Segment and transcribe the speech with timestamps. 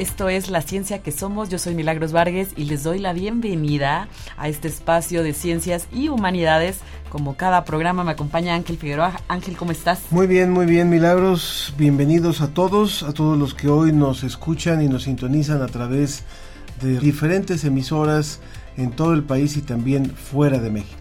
[0.00, 1.50] Esto es La Ciencia que Somos.
[1.50, 4.08] Yo soy Milagros Vargas y les doy la bienvenida
[4.38, 6.78] a este espacio de ciencias y humanidades.
[7.10, 9.20] Como cada programa me acompaña Ángel Figueroa.
[9.28, 10.00] Ángel, ¿cómo estás?
[10.10, 11.74] Muy bien, muy bien, Milagros.
[11.76, 16.24] Bienvenidos a todos, a todos los que hoy nos escuchan y nos sintonizan a través
[16.80, 18.40] de diferentes emisoras
[18.78, 20.96] en todo el país y también fuera de México.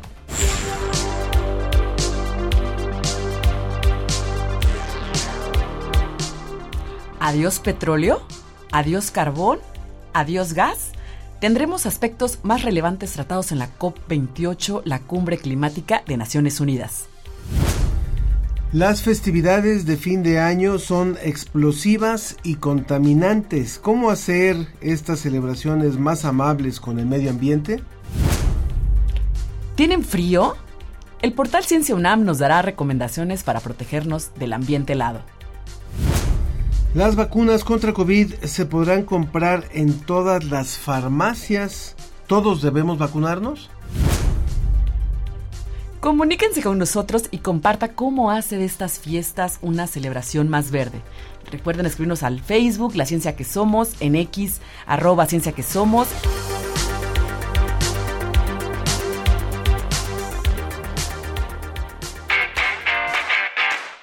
[7.21, 8.27] Adiós petróleo.
[8.71, 9.59] Adiós carbón,
[10.13, 10.91] adiós gas.
[11.41, 17.05] Tendremos aspectos más relevantes tratados en la COP28, la cumbre climática de Naciones Unidas.
[18.71, 23.79] Las festividades de fin de año son explosivas y contaminantes.
[23.79, 27.81] ¿Cómo hacer estas celebraciones más amables con el medio ambiente?
[29.73, 30.55] ¿Tienen frío?
[31.23, 35.21] El portal Ciencia UNAM nos dará recomendaciones para protegernos del ambiente helado.
[36.95, 41.95] Las vacunas contra COVID se podrán comprar en todas las farmacias.
[42.25, 43.69] ¿Todos debemos vacunarnos?
[45.99, 50.99] Comuníquense con nosotros y comparta cómo hace de estas fiestas una celebración más verde.
[51.51, 56.07] Recuerden escribirnos al Facebook, La Ciencia que Somos, en X, arroba Ciencia que Somos.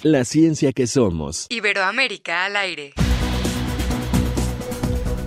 [0.01, 1.45] La ciencia que somos.
[1.49, 2.95] Iberoamérica al aire.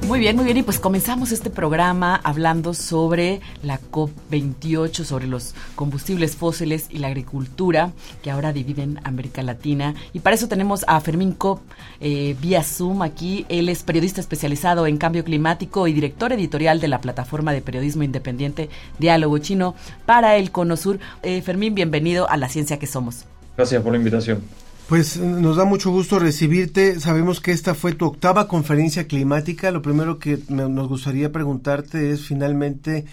[0.07, 0.57] Muy bien, muy bien.
[0.59, 7.09] Y pues comenzamos este programa hablando sobre la COP28, sobre los combustibles fósiles y la
[7.09, 7.91] agricultura
[8.23, 9.97] que ahora dividen América Latina.
[10.13, 11.59] Y para eso tenemos a Fermín Cop
[12.01, 13.47] eh, vía Zoom aquí.
[13.49, 18.05] Él es periodista especializado en cambio climático y director editorial de la plataforma de periodismo
[18.05, 19.75] independiente Diálogo Chino
[20.07, 21.01] para el Cono Sur.
[21.25, 23.25] Eh, Fermín, bienvenido a La Ciencia que Somos.
[23.57, 24.41] Gracias por la invitación.
[24.89, 27.01] Pues nos da mucho gusto recibirte.
[27.01, 29.73] Sabemos que esta fue tu octava conferencia climática.
[29.73, 33.05] Lo primero que nos gustaría preguntarte es finalmente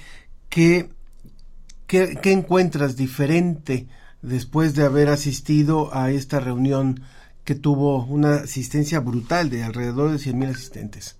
[0.49, 0.89] qué,
[1.87, 3.87] qué, encuentras diferente
[4.21, 7.01] después de haber asistido a esta reunión
[7.43, 11.17] que tuvo una asistencia brutal de alrededor de 100.000 asistentes.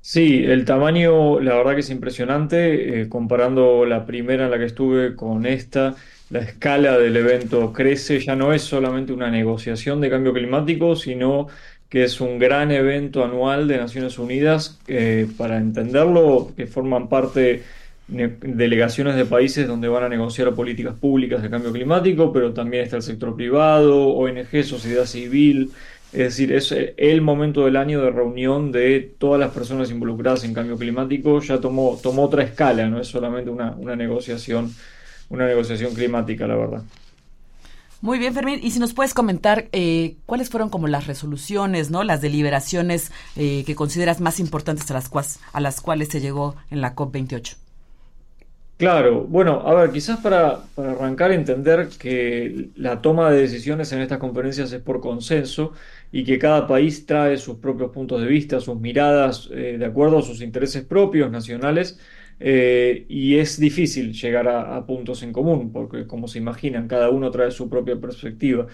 [0.00, 3.02] Sí, el tamaño la verdad que es impresionante.
[3.02, 5.94] Eh, comparando la primera en la que estuve con esta,
[6.30, 11.48] la escala del evento crece, ya no es solamente una negociación de cambio climático, sino
[11.88, 17.62] que es un gran evento anual de Naciones Unidas, eh, para entenderlo, que forman parte
[18.06, 22.96] delegaciones de países donde van a negociar políticas públicas de cambio climático, pero también está
[22.96, 25.70] el sector privado, ONG, sociedad civil,
[26.12, 30.52] es decir, es el momento del año de reunión de todas las personas involucradas en
[30.52, 34.70] cambio climático, ya tomó, tomó otra escala, no es solamente una, una negociación
[35.28, 36.82] una negociación climática, la verdad.
[38.04, 38.60] Muy bien, Fermín.
[38.62, 42.04] Y si nos puedes comentar eh, cuáles fueron como las resoluciones, ¿no?
[42.04, 46.54] Las deliberaciones eh, que consideras más importantes a las, cuales, a las cuales se llegó
[46.70, 47.56] en la COP28.
[48.76, 54.02] Claro, bueno, a ver, quizás para, para, arrancar entender que la toma de decisiones en
[54.02, 55.72] estas conferencias es por consenso
[56.10, 60.18] y que cada país trae sus propios puntos de vista, sus miradas, eh, de acuerdo
[60.18, 61.98] a sus intereses propios, nacionales,
[62.40, 67.30] eh, y es difícil llegar a, puntos en común, porque como se imaginan, cada uno
[67.30, 68.66] trae su propia perspectiva.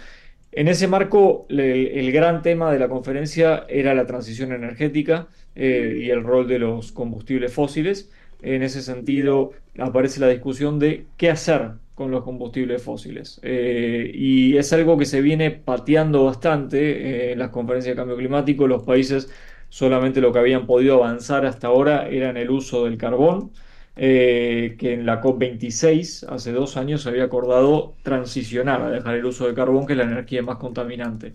[0.53, 6.11] En ese marco, el gran tema de la conferencia era la transición energética eh, y
[6.11, 8.11] el rol de los combustibles fósiles.
[8.43, 13.39] En ese sentido, aparece la discusión de qué hacer con los combustibles fósiles.
[13.43, 18.67] Eh, y es algo que se viene pateando bastante en las conferencias de cambio climático.
[18.67, 19.31] Los países
[19.71, 23.53] solamente lo que habían podido avanzar hasta ahora era en el uso del carbón.
[23.97, 29.27] eh, que en la COP26 hace dos años se había acordado transicionar a dejar el
[29.27, 31.35] uso de carbón, que es la energía más contaminante.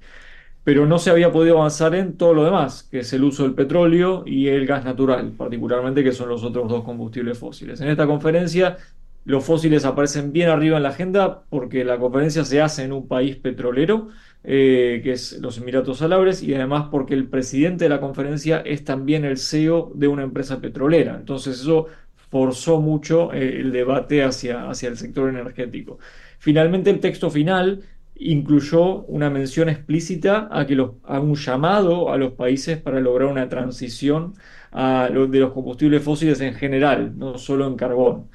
[0.63, 3.53] Pero no se había podido avanzar en todo lo demás, que es el uso del
[3.55, 7.81] petróleo y el gas natural, particularmente que son los otros dos combustibles fósiles.
[7.81, 8.77] En esta conferencia
[9.25, 13.07] los fósiles aparecen bien arriba en la agenda porque la conferencia se hace en un
[13.07, 14.09] país petrolero,
[14.43, 18.83] eh, que es los Emiratos Árabes, y además porque el presidente de la conferencia es
[18.83, 21.15] también el CEO de una empresa petrolera.
[21.15, 21.87] Entonces eso
[22.29, 25.97] forzó mucho eh, el debate hacia, hacia el sector energético.
[26.37, 27.83] Finalmente el texto final
[28.15, 33.29] incluyó una mención explícita a, que los, a un llamado a los países para lograr
[33.29, 34.33] una transición
[34.71, 38.29] a de los combustibles fósiles en general, no solo en carbón.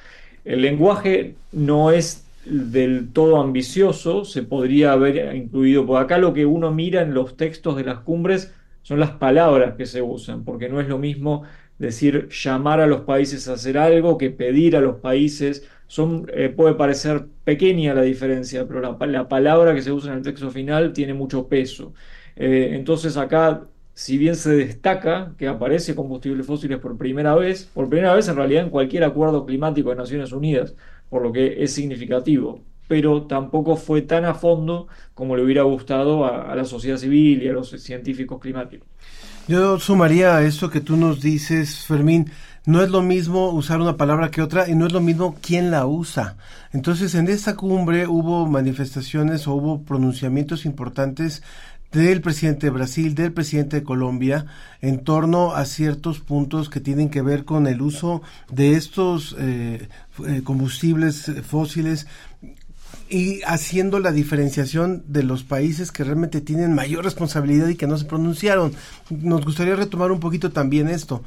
[0.51, 6.19] El lenguaje no es del todo ambicioso, se podría haber incluido por acá.
[6.19, 8.53] Lo que uno mira en los textos de las cumbres
[8.83, 11.45] son las palabras que se usan, porque no es lo mismo
[11.79, 15.69] decir llamar a los países a hacer algo que pedir a los países.
[16.35, 20.51] Eh, puede parecer pequeña la diferencia, pero la, palabra que se usa en el texto
[20.51, 21.95] final tiene mucho peso.
[22.35, 27.89] Eh, entonces acá si bien se destaca que aparece combustibles fósiles por primera vez, por
[27.89, 30.75] primera vez en realidad en cualquier acuerdo climático de Naciones Unidas,
[31.09, 36.25] por lo que es significativo, pero tampoco fue tan a fondo como le hubiera gustado
[36.25, 38.89] a, la sociedad civil y a los científicos climáticos.
[39.47, 42.31] Yo sumaría a esto que tú nos dices, Fermín,
[42.67, 45.71] no es lo mismo usar una palabra que otra y no es lo mismo quién
[45.71, 46.37] la usa.
[46.73, 51.43] Entonces, en esta cumbre hubo manifestaciones o hubo pronunciamientos importantes
[51.93, 54.47] del presidente de Brasil, del presidente de Colombia,
[54.81, 59.89] en torno a ciertos puntos que tienen que ver con el uso de estos eh,
[60.27, 62.07] eh, combustibles fósiles
[63.09, 67.99] y haciendo la diferenciación de los países que realmente tienen mayor responsabilidad y que no
[67.99, 68.73] se pronunciaron.
[69.11, 71.23] Nos gustaría retomar un poquito también esto.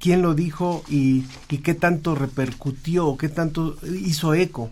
[0.00, 1.22] ¿Quién lo dijo y,
[1.62, 4.70] qué tanto repercutió, qué tanto hizo eco?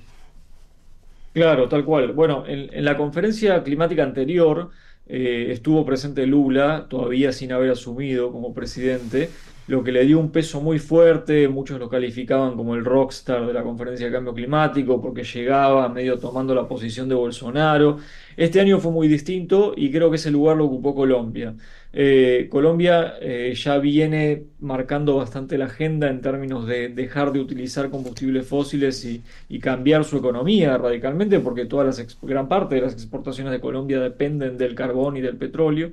[1.32, 2.12] Claro, tal cual.
[2.12, 4.70] Bueno, en la conferencia climática anterior,
[5.08, 9.30] eh, estuvo presente Lula, todavía sin haber asumido como presidente,
[9.66, 13.52] lo que le dio un peso muy fuerte, muchos lo calificaban como el rockstar de
[13.52, 17.98] la conferencia de cambio climático porque llegaba medio tomando la posición de Bolsonaro.
[18.36, 21.54] Este año fue muy distinto y creo que ese lugar lo ocupó Colombia.
[21.98, 27.88] Eh, Colombia eh, ya viene marcando bastante la agenda en términos de dejar de utilizar
[27.90, 29.22] combustibles fósiles y,
[29.60, 34.58] cambiar su economía radicalmente, porque toda las, gran parte de las exportaciones de Colombia dependen
[34.58, 35.90] del carbón y del petróleo.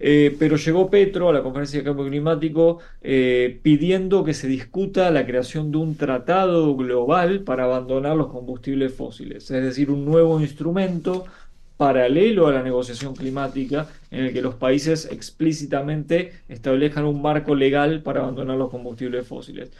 [0.00, 2.78] Eh, pero llegó Petro a la conferencia de cambio climático
[3.62, 9.50] pidiendo que se discuta la creación de un tratado global para abandonar los combustibles fósiles,
[9.50, 11.26] es decir, un nuevo instrumento
[11.80, 18.02] paralelo a la negociación climática en el que los países explícitamente establezcan un marco legal
[18.02, 19.70] para abandonar los combustibles fósiles.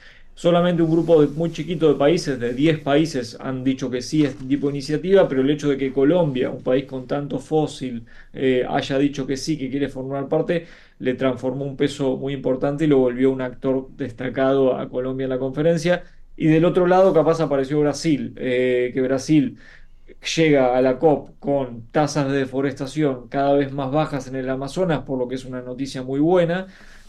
[0.41, 4.31] Solamente un grupo muy chiquito de países, de 10 países, han dicho que sí a
[4.31, 8.07] este tipo de iniciativa, pero el hecho de que Colombia, un país con tanto fósil,
[8.33, 10.67] eh, haya dicho que sí, que quiere formar parte,
[10.99, 15.31] le transformó un peso muy importante y lo volvió un actor destacado a Colombia en
[15.31, 16.05] la conferencia.
[16.39, 19.59] Y del otro lado, capaz apareció Brasil, eh, que Brasil
[20.37, 25.01] llega a la COP con tasas de deforestación cada vez más bajas en el Amazonas,
[25.01, 26.67] por lo que es una noticia muy buena,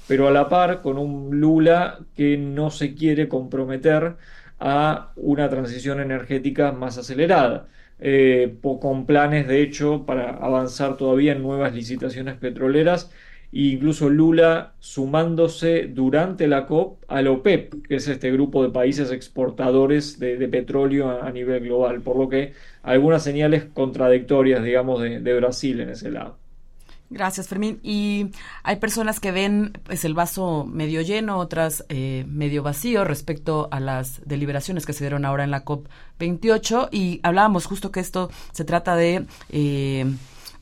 [0.07, 4.15] pero a la par con un Lula que no se quiere comprometer
[4.59, 7.67] a una transición energética más acelerada,
[7.99, 13.11] eh, con planes de hecho para avanzar todavía en nuevas licitaciones petroleras
[13.51, 20.19] incluso Lula sumándose durante la COP al OPEP, que es este grupo de países exportadores
[20.19, 25.89] de, petróleo a, nivel global, por lo que algunas señales contradictorias, digamos, de, Brasil en
[25.89, 26.37] ese lado.
[27.11, 27.81] Gracias, Fermín.
[27.83, 28.31] Y
[28.63, 33.81] hay personas que ven pues, el vaso medio lleno, otras eh, medio vacío respecto a
[33.81, 35.87] las deliberaciones que se dieron ahora en la COP
[36.19, 40.05] 28 y hablábamos justo que esto se trata de eh,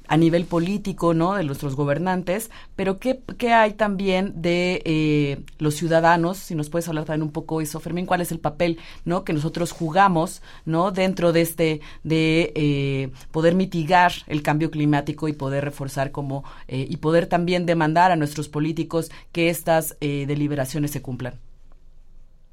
[0.09, 1.35] a nivel político, ¿no?
[1.35, 6.37] De nuestros gobernantes, pero ¿qué, qué hay también de eh, los ciudadanos?
[6.37, 9.23] Si nos puedes hablar también un poco eso, Fermín, ¿cuál es el papel, ¿no?
[9.23, 10.91] Que nosotros jugamos, ¿no?
[10.91, 16.87] Dentro de este, de eh, poder mitigar el cambio climático y poder reforzar como, eh,
[16.89, 21.35] y poder también demandar a nuestros políticos que estas deliberaciones se cumplan.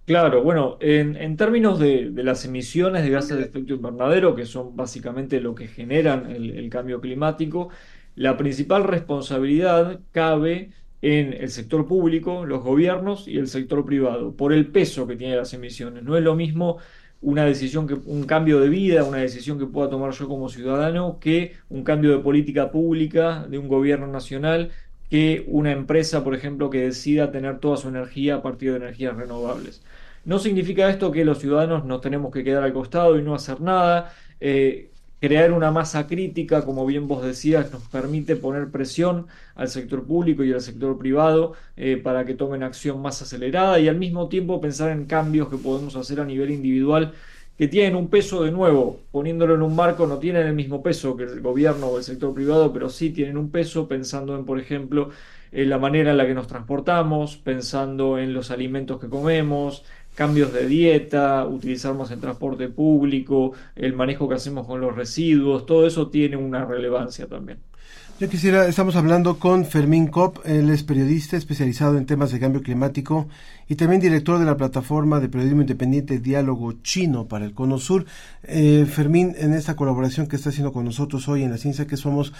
[0.06, 5.40] Claro, bueno, en, términos de, las emisiones de gases de efecto invernadero, que son básicamente
[5.40, 7.70] lo que generan el, cambio climático,
[8.14, 10.70] la principal responsabilidad cabe
[11.02, 15.38] en el sector público, los gobiernos y el sector privado, por el peso que tienen
[15.38, 16.04] las emisiones.
[16.04, 16.78] No es lo mismo
[17.20, 21.18] una decisión que un cambio de vida, una decisión que pueda tomar yo como ciudadano,
[21.18, 24.70] que un cambio de política pública de un gobierno nacional,
[25.10, 29.16] que una empresa, por ejemplo, que decida tener toda su energía a partir de energías
[29.16, 29.82] renovables.
[30.24, 33.60] No significa esto que los ciudadanos nos tenemos que quedar al costado y no hacer
[33.60, 34.12] nada.
[34.40, 40.04] Eh, crear una masa crítica, como bien vos decías, nos permite poner presión al sector
[40.04, 44.28] público y al sector privado eh, para que tomen acción más acelerada y al mismo
[44.28, 47.14] tiempo pensar en cambios que podemos hacer a nivel individual
[47.56, 51.16] que tienen un peso de nuevo, poniéndolo en un marco, no tienen el mismo peso
[51.16, 54.60] que el gobierno o el sector privado, pero sí tienen un peso pensando en, por
[54.60, 55.10] ejemplo,
[55.52, 59.84] en la manera en la que nos transportamos, pensando en los alimentos que comemos,
[60.14, 65.66] cambios de dieta, utilizar más el transporte público, el manejo que hacemos con los residuos,
[65.66, 67.58] todo eso tiene una relevancia también.
[68.18, 72.62] Yo quisiera, estamos hablando con Fermín Kopp, él es periodista especializado en temas de cambio
[72.62, 73.28] climático
[73.68, 78.06] y también director de la plataforma de periodismo independiente Diálogo Chino para el Cono Sur.
[78.44, 81.98] Eh, Fermín, en esta colaboración que está haciendo con nosotros hoy en la ciencia que
[81.98, 82.32] somos,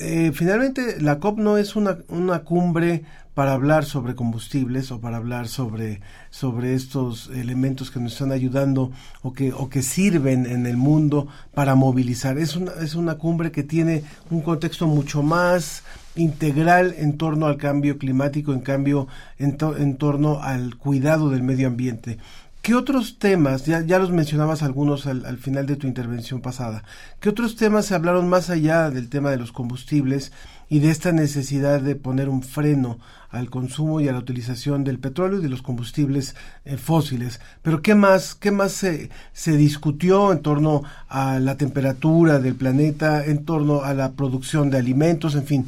[0.00, 3.04] eh, finalmente la COP no es una, una cumbre
[3.40, 8.92] para hablar sobre combustibles o para hablar sobre, sobre estos elementos que nos están ayudando
[9.22, 12.36] o que, o que sirven en el mundo para movilizar.
[12.36, 15.84] Es una, es una cumbre que tiene un contexto mucho más
[16.16, 21.66] integral en torno al cambio climático, en cambio en, en torno al cuidado del medio
[21.66, 22.18] ambiente.
[22.60, 26.84] ¿Qué otros temas, ya, ya los mencionabas algunos al, al, final de tu intervención pasada,
[27.18, 30.30] qué otros temas se hablaron más allá del tema de los combustibles
[30.70, 32.98] y de esta necesidad de poner un freno
[33.28, 37.40] al consumo y a la utilización del petróleo y de los combustibles eh, fósiles?
[37.60, 43.22] Pero ¿qué más, qué más se, se discutió en torno a la temperatura del planeta,
[43.26, 45.66] en torno a la producción de alimentos, en fin?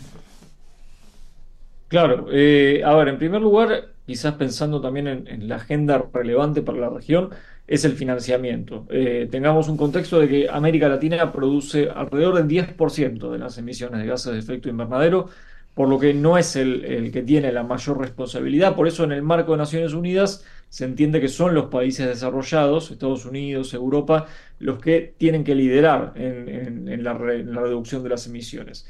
[1.93, 6.79] Claro, eh, a ver, en primer lugar, quizás pensando también en, la agenda relevante para
[6.79, 7.29] la región,
[7.67, 8.87] es el financiamiento.
[8.89, 14.01] Eh, tengamos un contexto de que América Latina produce alrededor del 10% de las emisiones
[14.01, 15.29] de gases de efecto invernadero,
[15.75, 18.75] por lo que no es el, que tiene la mayor responsabilidad.
[18.75, 22.91] Por eso en el marco de Naciones Unidas se entiende que son los países desarrollados,
[22.91, 24.29] Estados Unidos, Europa,
[24.61, 28.87] los que tienen que liderar en la reducción de las emisiones.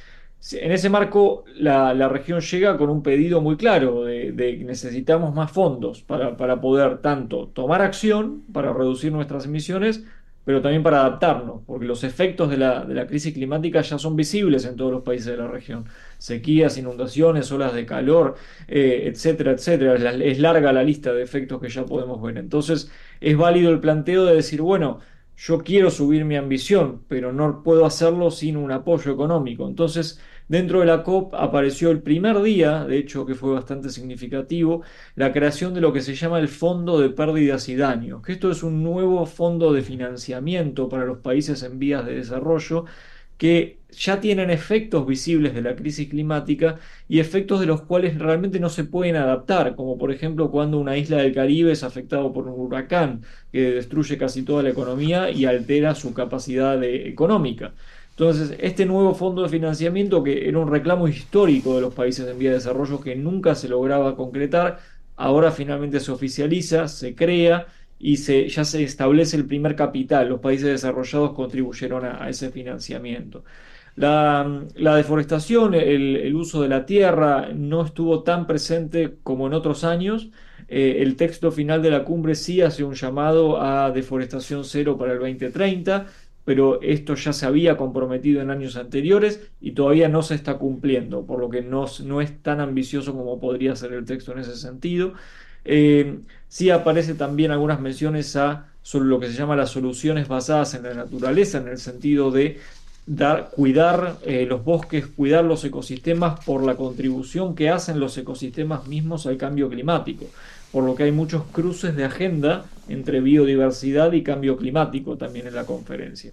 [0.50, 5.52] En ese marco, la, región llega con un pedido muy claro de, que necesitamos más
[5.52, 10.04] fondos para, para, poder tanto tomar acción para reducir nuestras emisiones,
[10.44, 14.16] pero también para adaptarnos, porque los efectos de la, de la crisis climática ya son
[14.16, 15.84] visibles en todos los países de la región.
[16.18, 18.34] Sequías, inundaciones, olas de calor,
[18.66, 19.94] eh, etcétera, etcétera.
[19.94, 22.36] Es, es larga la lista de efectos que ya podemos ver.
[22.38, 24.98] Entonces, es válido el planteo de decir, bueno,
[25.36, 29.68] yo quiero subir mi ambición, pero no puedo hacerlo sin un apoyo económico.
[29.68, 30.20] Entonces,
[30.52, 34.82] Dentro de la COP apareció el primer día, de hecho que fue bastante significativo,
[35.14, 38.50] la creación de lo que se llama el Fondo de Pérdidas y Daños, que esto
[38.50, 42.84] es un nuevo fondo de financiamiento para los países en vías de desarrollo
[43.38, 46.78] que ya tienen efectos visibles de la crisis climática
[47.08, 50.98] y efectos de los cuales realmente no se pueden adaptar, como por ejemplo cuando una
[50.98, 55.46] isla del Caribe es afectada por un huracán que destruye casi toda la economía y
[55.46, 57.74] altera su capacidad económica.
[58.12, 62.38] Entonces, este nuevo fondo de financiamiento, que era un reclamo histórico de los países en
[62.38, 64.80] vía de desarrollo que nunca se lograba concretar,
[65.16, 67.66] ahora finalmente se oficializa, se crea
[67.98, 70.28] y se, ya se establece el primer capital.
[70.28, 73.44] Los países desarrollados contribuyeron a, ese financiamiento.
[73.96, 74.46] La,
[74.96, 80.30] deforestación, el, el, uso de la tierra no estuvo tan presente como en otros años.
[80.68, 85.12] Eh, el texto final de la cumbre sí hace un llamado a deforestación cero para
[85.12, 86.06] el 2030
[86.44, 91.24] pero esto ya se había comprometido en años anteriores y todavía no se está cumpliendo,
[91.24, 94.56] por lo que no, no es tan ambicioso como podría ser el texto en ese
[94.56, 95.14] sentido.
[95.64, 96.18] Eh,
[96.48, 100.82] sí aparece también algunas menciones a sobre lo que se llama las soluciones basadas en
[100.82, 102.58] la naturaleza, en el sentido de
[103.06, 108.88] dar, cuidar eh, los bosques, cuidar los ecosistemas por la contribución que hacen los ecosistemas
[108.88, 110.26] mismos al cambio climático
[110.72, 115.54] por lo que hay muchos cruces de agenda entre biodiversidad y cambio climático también en
[115.54, 116.32] la conferencia.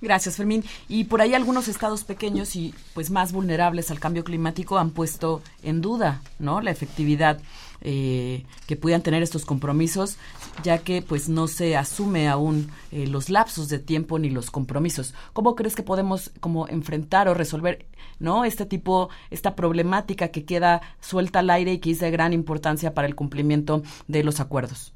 [0.00, 0.64] Gracias, Fermín.
[0.88, 5.42] Y por ahí algunos estados pequeños y pues más vulnerables al cambio climático han puesto
[5.62, 6.62] en duda, ¿no?
[6.62, 7.38] La efectividad
[7.82, 10.16] eh, que puedan tener estos compromisos,
[10.62, 15.14] ya que pues no se asume aún eh, los lapsos de tiempo ni los compromisos.
[15.32, 17.86] ¿Cómo crees que podemos como enfrentar o resolver,
[18.18, 18.44] no?
[18.44, 22.94] Este tipo, esta problemática que queda suelta al aire y que es de gran importancia
[22.94, 24.92] para el cumplimiento de los acuerdos.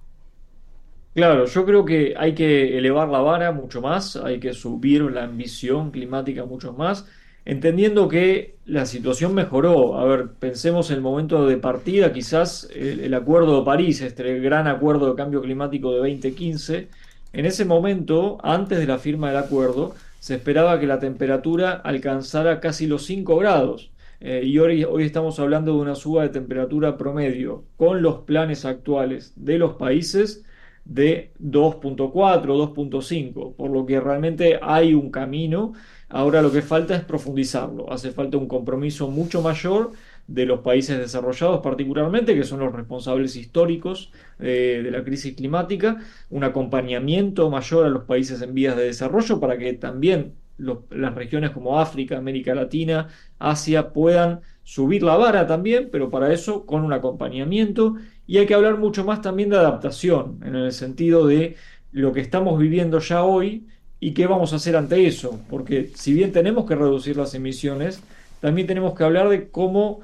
[1.14, 5.24] Claro, yo creo que hay que elevar la vara mucho más, hay que subir la
[5.24, 7.06] ambición climática mucho más,
[7.44, 9.98] entendiendo que la situación mejoró.
[9.98, 14.66] A ver, pensemos en el momento de partida, quizás el, Acuerdo de París, este gran
[14.66, 16.88] acuerdo de cambio climático de 2015,
[17.32, 22.60] en ese momento, antes de la firma del acuerdo, se esperaba que la temperatura alcanzara
[22.60, 23.90] casi los 5 grados.
[24.20, 28.64] Eh, y hoy, hoy estamos hablando de una suba de temperatura promedio con los planes
[28.64, 30.44] actuales de los países
[30.84, 35.72] de 2.4, 2.5, por lo que realmente hay un camino.
[36.14, 39.90] Ahora lo que falta es profundizarlo, hace falta un compromiso mucho mayor
[40.28, 45.98] de los países desarrollados particularmente, que son los responsables históricos eh, de la crisis climática,
[46.30, 51.50] un acompañamiento mayor a los países en vías de desarrollo para que también las regiones
[51.50, 53.08] como África, América Latina,
[53.40, 57.96] Asia puedan subir la vara también, pero para eso con un acompañamiento.
[58.24, 61.56] Y hay que hablar mucho más también de adaptación, en el sentido de
[61.90, 63.66] lo que estamos viviendo ya hoy
[64.04, 68.02] y qué vamos a hacer ante eso, porque si bien tenemos que reducir las emisiones,
[68.40, 70.00] también tenemos que hablar de cómo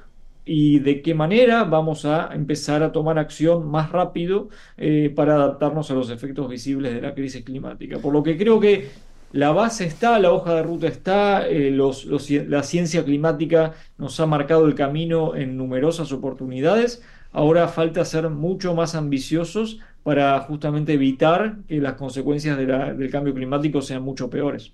[0.46, 5.90] y de qué manera vamos a empezar a tomar acción más rápido eh, para adaptarnos
[5.90, 7.98] a los efectos visibles de la crisis climática.
[7.98, 8.88] Por lo que creo que
[9.32, 11.70] la base está, la hoja de ruta está, eh,
[12.48, 17.02] la ciencia climática nos ha marcado el camino en numerosas oportunidades.
[17.32, 23.82] Ahora falta ser mucho más ambiciosos para justamente evitar que las consecuencias del cambio climático
[23.82, 24.72] sean mucho peores.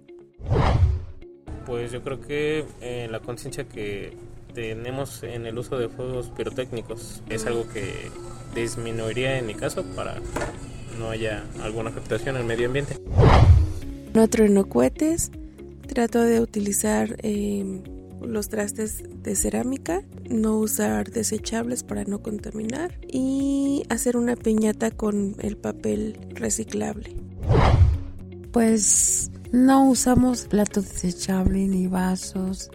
[1.65, 4.13] Pues yo creo que eh, la conciencia que
[4.53, 8.09] tenemos en el uso de fuegos pirotécnicos es algo que
[8.55, 10.15] disminuiría en mi caso para
[10.97, 12.95] no haya alguna afectación al medio ambiente.
[14.13, 15.31] No trueno cohetes,
[15.87, 17.81] trato de utilizar eh,
[18.21, 25.35] los trastes de cerámica, no usar desechables para no contaminar y hacer una piñata con
[25.39, 27.15] el papel reciclable.
[28.51, 32.71] Pues no usamos platos desechables ni vasos,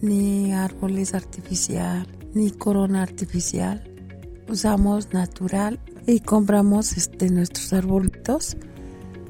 [0.00, 3.82] ni árboles artificial, ni corona artificial.
[4.48, 8.56] Usamos natural y compramos este, nuestros arbolitos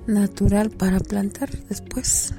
[0.07, 2.35] natural para plantar después.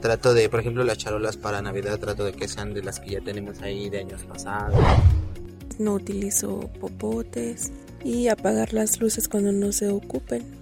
[0.00, 3.12] Trato de, por ejemplo, las charolas para Navidad, trato de que sean de las que
[3.12, 4.78] ya tenemos ahí de años pasados.
[5.78, 7.72] No utilizo popotes
[8.04, 10.55] y apagar las luces cuando no se ocupen.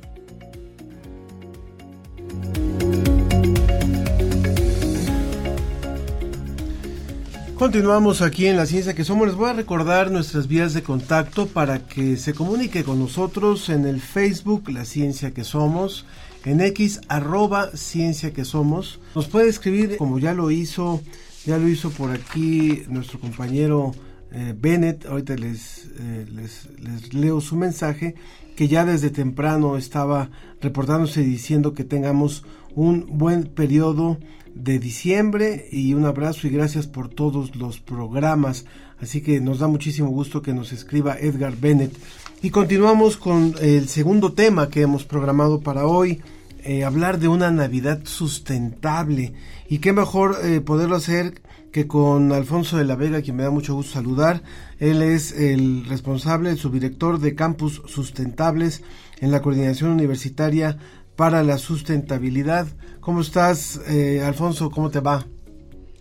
[7.64, 9.27] Continuamos aquí en La Ciencia que Somos.
[9.27, 13.87] Les voy a recordar nuestras vías de contacto para que se comunique con nosotros en
[13.87, 16.05] el Facebook La Ciencia que Somos,
[16.44, 19.00] en X arroba Ciencia que Somos.
[19.14, 21.00] Nos puede escribir como ya lo hizo,
[21.46, 23.92] ya lo hizo por aquí nuestro compañero
[24.31, 25.07] eh, Bennett.
[25.07, 25.88] Ahorita eh, les,
[26.29, 28.14] les leo su mensaje
[28.57, 30.29] que ya desde temprano estaba
[30.61, 34.18] reportándose diciendo que tengamos un buen periodo
[34.54, 38.64] de diciembre y un abrazo y gracias por todos los programas.
[39.00, 41.96] Así que nos da muchísimo gusto que nos escriba Edgar Bennett.
[42.42, 46.20] Y continuamos con el segundo tema que hemos programado para hoy,
[46.62, 49.34] eh, hablar de una Navidad sustentable.
[49.68, 53.50] Y qué mejor eh, poderlo hacer que con Alfonso de la Vega, quien me da
[53.50, 54.42] mucho gusto saludar.
[54.78, 58.82] Él es el responsable, el subdirector de Campus Sustentables
[59.20, 60.78] en la Coordinación Universitaria
[61.16, 62.66] para la Sustentabilidad.
[63.00, 64.70] ¿Cómo estás, eh, Alfonso?
[64.70, 65.27] ¿Cómo te va?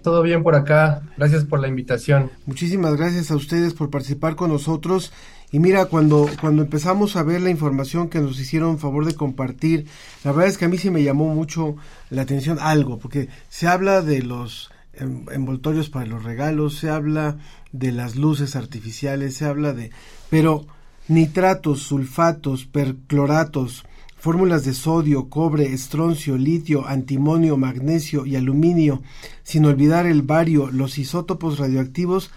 [0.01, 1.01] Todo bien por acá.
[1.17, 2.29] Gracias por la invitación.
[2.45, 5.13] Muchísimas gracias a ustedes por participar con nosotros.
[5.51, 9.85] Y mira, cuando, cuando empezamos a ver la información que nos hicieron favor de compartir,
[10.23, 11.75] la verdad es que a mí sí me llamó mucho
[12.09, 17.37] la atención algo, porque se habla de los envoltorios para los regalos, se habla
[17.71, 19.91] de las luces artificiales, se habla de...
[20.29, 20.65] Pero
[21.07, 23.85] nitratos, sulfatos, percloratos,
[24.23, 29.01] fórmulas de sodio, cobre, estroncio, litio, antimonio, magnesio y aluminio,
[29.43, 32.31] sin olvidar el bario, los isótopos radioactivos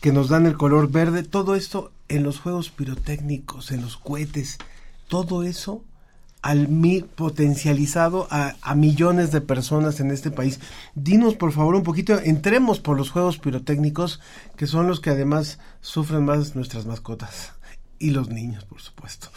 [0.00, 4.58] que nos dan el color verde, todo esto en los juegos pirotécnicos, en los cohetes,
[5.08, 5.82] todo eso
[6.40, 10.60] al mi potencializado a, a, millones de personas en este país.
[10.94, 14.20] Dinos por favor un poquito, entremos por los juegos pirotécnicos,
[14.56, 17.54] que son los que además sufren más nuestras mascotas.
[17.98, 19.30] y los niños, por supuesto.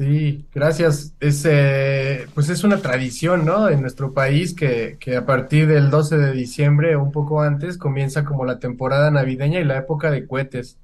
[0.00, 1.12] Sí, gracias.
[1.20, 3.68] Es, eh, pues es una tradición, ¿no?
[3.68, 8.24] En nuestro país que, que a partir del 12 de diciembre un poco antes comienza
[8.24, 10.78] como la temporada navideña y la época de cohetes.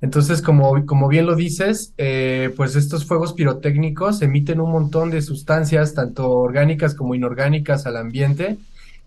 [0.00, 5.20] Entonces, como, como bien lo dices, eh, pues estos fuegos pirotécnicos emiten un montón de
[5.20, 8.56] sustancias, tanto orgánicas como inorgánicas, al ambiente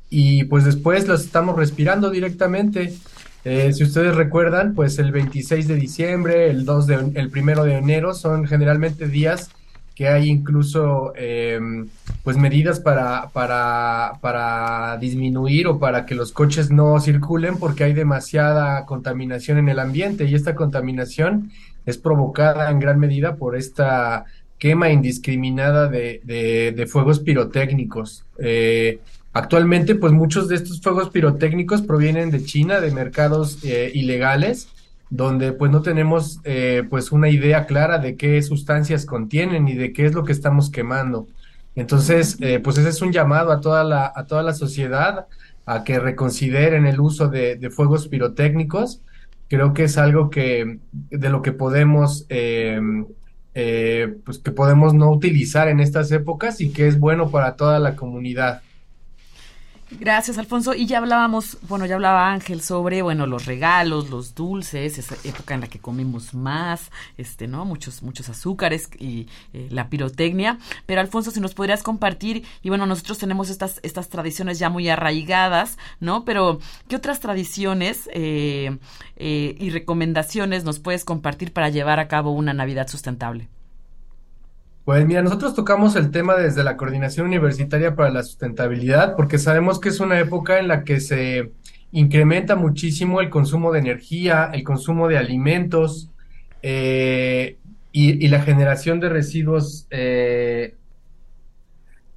[0.10, 2.94] y pues después los estamos respirando directamente.
[3.50, 7.78] Eh, si ustedes recuerdan, pues el 26 de diciembre, el 2 de, el primero de
[7.78, 9.50] enero son generalmente días
[9.96, 11.58] que hay incluso eh,
[12.26, 17.94] pues medidas para, para, para disminuir o para que los coches no circulen porque hay
[17.94, 21.50] demasiada contaminación en el ambiente y esta contaminación
[21.86, 24.26] es provocada en gran medida por esta
[24.58, 26.20] quema indiscriminada de,
[26.76, 28.26] de, fuegos pirotécnicos.
[28.40, 29.00] Eh,
[29.38, 34.68] Actualmente, pues muchos de estos fuegos pirotécnicos provienen de China, de mercados eh, ilegales,
[35.12, 39.94] donde pues no tenemos eh, pues una idea clara de qué sustancias contienen y de
[39.94, 41.28] qué es lo que estamos quemando.
[41.76, 45.28] Entonces, eh, pues ese es un llamado a toda la, a toda la sociedad
[45.68, 49.04] a que reconsideren el uso de, fuegos pirotécnicos.
[49.50, 52.26] Creo que es algo que de lo que podemos
[53.54, 57.96] pues que podemos no utilizar en estas épocas y que es bueno para toda la
[57.96, 58.64] comunidad.
[59.90, 60.74] Gracias, Alfonso.
[60.74, 65.54] Y ya hablábamos, bueno, ya hablaba Ángel sobre, bueno, los regalos, los dulces, esa época
[65.54, 67.64] en la que comemos más, este, ¿no?
[67.64, 70.60] Muchos, muchos azúcares y eh, la pirotecnia.
[70.86, 74.90] Pero Alfonso, si nos podrías compartir, y bueno, nosotros tenemos estas, estas tradiciones ya muy
[74.90, 76.26] arraigadas, ¿no?
[76.26, 78.78] Pero, ¿qué otras tradiciones eh,
[79.16, 83.48] eh, y recomendaciones nos puedes compartir para llevar a cabo una Navidad sustentable?
[84.88, 89.82] Pues mira, nosotros tocamos el tema desde la Coordinación Universitaria para la Sustentabilidad porque sabemos
[89.82, 91.52] que es una época en la que se
[91.92, 96.10] incrementa muchísimo el consumo de energía, el consumo de alimentos
[96.62, 97.58] eh,
[97.92, 100.76] y, la generación de residuos, eh,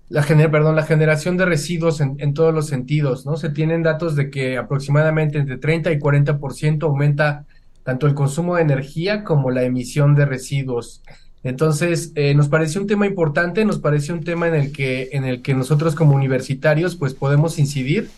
[0.09, 3.37] la perdón, la generación de residuos en, en, todos los sentidos, ¿no?
[3.37, 7.47] Se tienen datos de que aproximadamente entre 30 y 40% aumenta
[7.83, 11.03] tanto el consumo de energía como la emisión de residuos.
[11.43, 15.25] Entonces, eh, nos pareció un tema importante, nos pareció un tema en el que, en
[15.25, 18.11] el que nosotros como universitarios pues podemos incidir.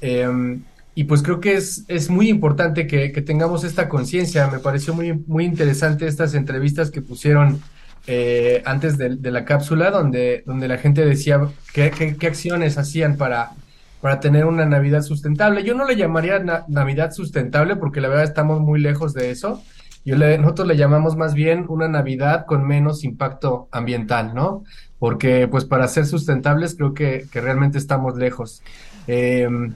[0.00, 0.62] Em,
[0.94, 4.48] y pues creo que es, es muy importante que, tengamos esta conciencia.
[4.48, 7.60] Me pareció muy, muy interesante estas entrevistas que pusieron
[8.06, 11.40] eh, antes de, la cápsula, donde, donde la gente decía
[11.72, 13.52] qué, qué, acciones hacían para,
[14.00, 15.62] para tener una Navidad sustentable.
[15.62, 19.62] Yo no le llamaría Navidad sustentable porque la verdad estamos muy lejos de eso.
[20.04, 24.64] Yo le, nosotros le llamamos más bien una Navidad con menos impacto ambiental, ¿no?
[24.98, 28.62] Porque pues para ser sustentables creo que, que realmente estamos lejos.
[29.06, 29.74] Em,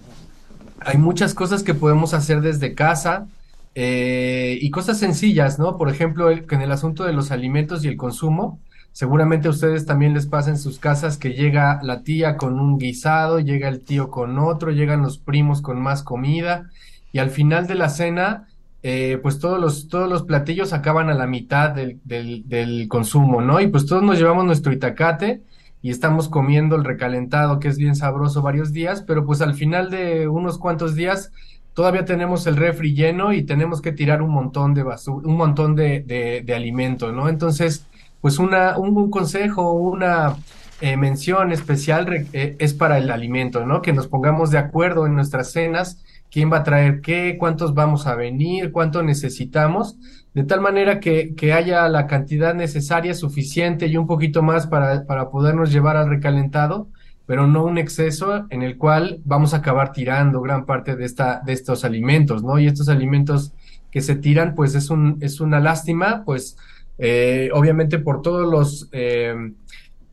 [0.80, 3.26] hay muchas cosas que podemos hacer desde casa
[3.74, 5.76] eh, y cosas sencillas, ¿no?
[5.76, 8.58] Por ejemplo, en el asunto de los alimentos y el consumo,
[8.92, 12.78] seguramente a ustedes también les pasa en sus casas que llega la tía con un
[12.78, 16.70] guisado, llega el tío con otro, llegan los primos con más comida
[17.12, 18.48] y al final de la cena
[18.88, 23.60] eh, pues todos los, todos los platillos acaban a la mitad del, del, consumo, ¿no?
[23.60, 25.42] Y pues todos nos llevamos nuestro itacate
[25.82, 29.90] y estamos comiendo el recalentado, que es bien sabroso varios días, pero pues al final
[29.90, 31.32] de unos cuantos días
[31.74, 35.74] todavía tenemos el refri lleno y tenemos que tirar un montón de basura, un montón
[35.74, 37.28] de, de, de alimento, ¿no?
[37.28, 37.86] Entonces,
[38.20, 40.36] pues una, un, consejo, una
[40.80, 43.82] eh, mención especial eh, es para el alimento, ¿no?
[43.82, 46.04] Que nos pongamos de acuerdo en nuestras cenas
[46.36, 49.96] quién va a traer qué, cuántos vamos a venir, cuánto necesitamos,
[50.34, 55.06] de tal manera que, que haya la cantidad necesaria, suficiente y un poquito más para,
[55.06, 56.90] para podernos llevar al recalentado,
[57.24, 61.40] pero no un exceso en el cual vamos a acabar tirando gran parte de, esta,
[61.42, 62.58] de estos alimentos, ¿no?
[62.58, 63.54] Y estos alimentos
[63.90, 66.58] que se tiran, pues es, un, es una lástima, pues
[66.98, 68.90] eh, obviamente por todos los...
[68.92, 69.34] Eh,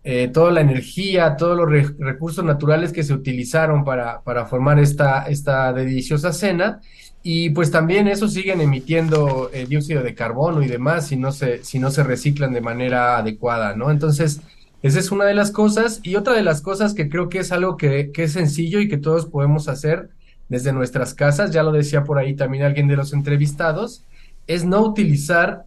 [0.03, 5.23] eh, toda la energía, todos los recursos naturales que se utilizaron para, para formar esta,
[5.23, 6.81] esta deliciosa cena.
[7.25, 11.63] Y pues también eso siguen emitiendo eh, dióxido de carbono y demás si no, se,
[11.63, 13.91] si no se reciclan de manera adecuada, ¿no?
[13.91, 14.41] Entonces,
[14.81, 16.01] esa es una de las cosas.
[16.03, 18.89] Y otra de las cosas que creo que es algo que, que es sencillo y
[18.89, 20.09] que todos podemos hacer
[20.49, 24.03] desde nuestras casas, ya lo decía por ahí también alguien de los entrevistados,
[24.47, 25.65] es no utilizar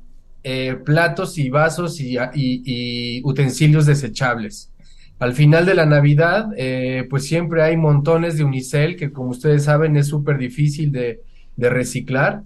[0.49, 4.71] eh, platos y vasos y, utensilios desechables.
[5.19, 9.65] Al final de la Navidad, eh, pues siempre hay montones de unicel que como ustedes
[9.65, 11.21] saben es súper difícil de,
[11.57, 12.45] reciclar.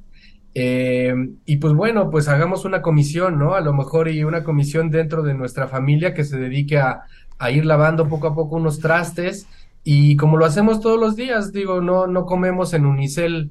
[0.54, 1.12] Eh,
[1.44, 3.54] y pues bueno, pues hagamos una comisión, ¿no?
[3.54, 7.02] A lo mejor y una comisión dentro de nuestra familia que se dedique a,
[7.38, 9.46] a ir lavando poco a poco unos trastes
[9.84, 13.50] y como lo hacemos todos los días, digo, no, no comemos en unicel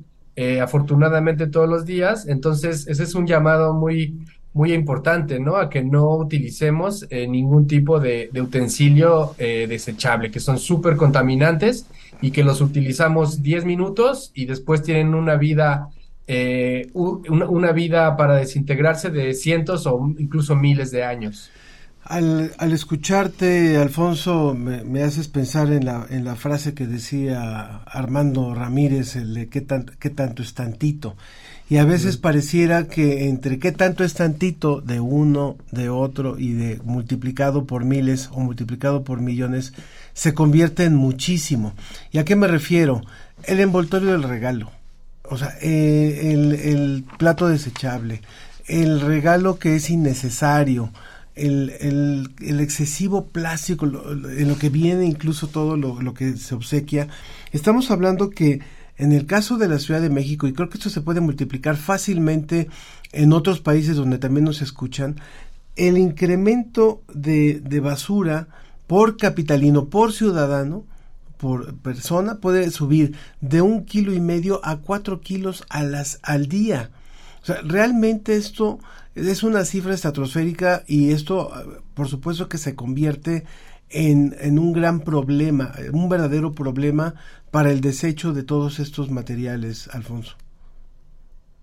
[0.61, 4.15] afortunadamente todos los días, entonces ese es un llamado muy,
[4.53, 5.57] muy importante, ¿no?
[5.57, 11.85] A que no utilicemos eh, ningún tipo de, utensilio eh, desechable, que son súper contaminantes
[12.21, 15.89] y que los utilizamos 10 minutos y después tienen una vida,
[16.27, 21.51] eh, una, vida para desintegrarse de cientos o incluso miles de años.
[22.03, 28.55] Al, al escucharte, Alfonso, me, haces pensar en la, en la frase que decía Armando
[28.55, 29.65] Ramírez, el de qué,
[29.99, 31.15] qué tanto es tantito
[31.69, 36.53] y a veces pareciera que entre qué tanto es tantito de uno, de otro y
[36.53, 39.73] de multiplicado por miles o multiplicado por millones,
[40.13, 41.75] se convierte en muchísimo.
[42.11, 43.01] ¿Y a qué me refiero?
[43.43, 44.71] El envoltorio del regalo,
[45.23, 48.23] o sea, eh, el, el, plato desechable,
[48.67, 50.91] el regalo que es innecesario,
[51.35, 56.55] el, el, el excesivo plástico, en lo que viene incluso todo lo, lo que se
[56.55, 57.09] obsequia.
[57.51, 58.59] Estamos hablando que
[58.99, 61.77] en el caso de la Ciudad de México, y creo que esto se puede multiplicar
[61.77, 62.67] fácilmente
[63.13, 65.15] en otros países donde también nos escuchan,
[65.77, 68.49] el incremento de, basura
[68.87, 70.85] por capitalino, por ciudadano,
[71.37, 76.47] por persona, puede subir de un kilo y medio a cuatro kilos a las, al
[76.47, 76.91] día.
[77.41, 78.79] O sea, realmente esto
[79.15, 81.53] es una cifra estratosférica y esto,
[81.93, 83.45] por supuesto que se convierte
[83.89, 87.15] en, en un gran problema, un verdadero problema
[87.51, 90.35] para el desecho de todos estos materiales, Alfonso.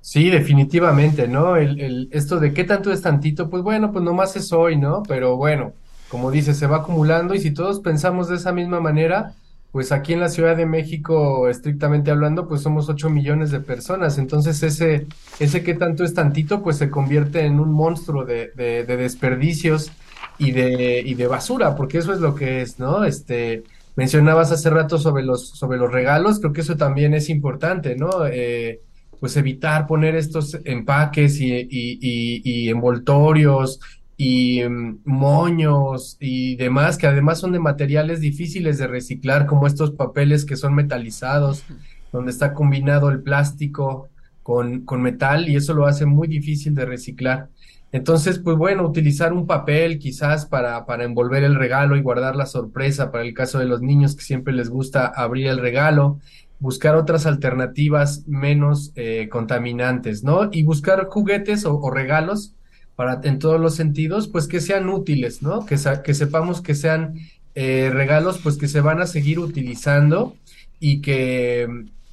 [0.00, 1.56] Sí, definitivamente, ¿no?
[1.56, 5.02] El, el, esto de qué tanto es tantito, pues bueno, pues nomás es hoy, ¿no?
[5.08, 5.74] Pero bueno,
[6.06, 9.34] como dice, se va acumulando y si todos pensamos de esa misma manera,
[9.72, 14.16] pues aquí en la Ciudad de México, estrictamente hablando, pues somos 8 millones de personas.
[14.18, 15.08] Entonces ese,
[15.40, 19.90] ese qué tanto es tantito, pues se convierte en un monstruo de, de, de desperdicios
[20.38, 23.04] y de, y de basura, porque eso es lo que es, ¿no?
[23.04, 23.64] Este,
[23.96, 28.26] Mencionabas hace rato sobre los, sobre los regalos, creo que eso también es importante, ¿no?
[28.26, 28.82] Eh,
[29.18, 33.80] pues evitar poner estos empaques y, y, y, envoltorios
[34.18, 39.92] y mm, moños y demás, que además son de materiales difíciles de reciclar, como estos
[39.92, 41.64] papeles que son metalizados,
[42.12, 44.10] donde está combinado el plástico
[44.42, 47.48] con, con metal y eso lo hace muy difícil de reciclar.
[47.96, 52.44] Entonces, pues bueno, utilizar un papel quizás para, para envolver el regalo y guardar la
[52.44, 56.20] sorpresa para el caso de los niños que siempre les gusta abrir el regalo,
[56.60, 60.50] buscar otras alternativas menos eh, contaminantes, ¿no?
[60.52, 62.52] Y buscar juguetes o, regalos
[62.96, 65.64] para en todos los sentidos, pues que sean útiles, ¿no?
[65.64, 67.14] Que, que sepamos que sean
[67.54, 70.36] eh, regalos, pues que se van a seguir utilizando
[70.80, 71.66] y que,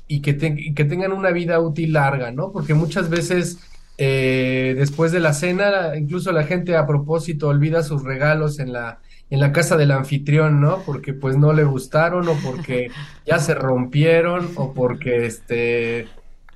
[0.08, 2.54] y que, y que tengan una vida útil larga, ¿no?
[2.54, 3.60] Porque muchas veces
[3.98, 9.00] eh, después de la cena, incluso la gente a propósito olvida sus regalos en la,
[9.30, 10.82] en la casa del anfitrión, ¿no?
[10.84, 12.90] Porque pues no le gustaron o porque
[13.26, 16.08] ya se rompieron o porque este,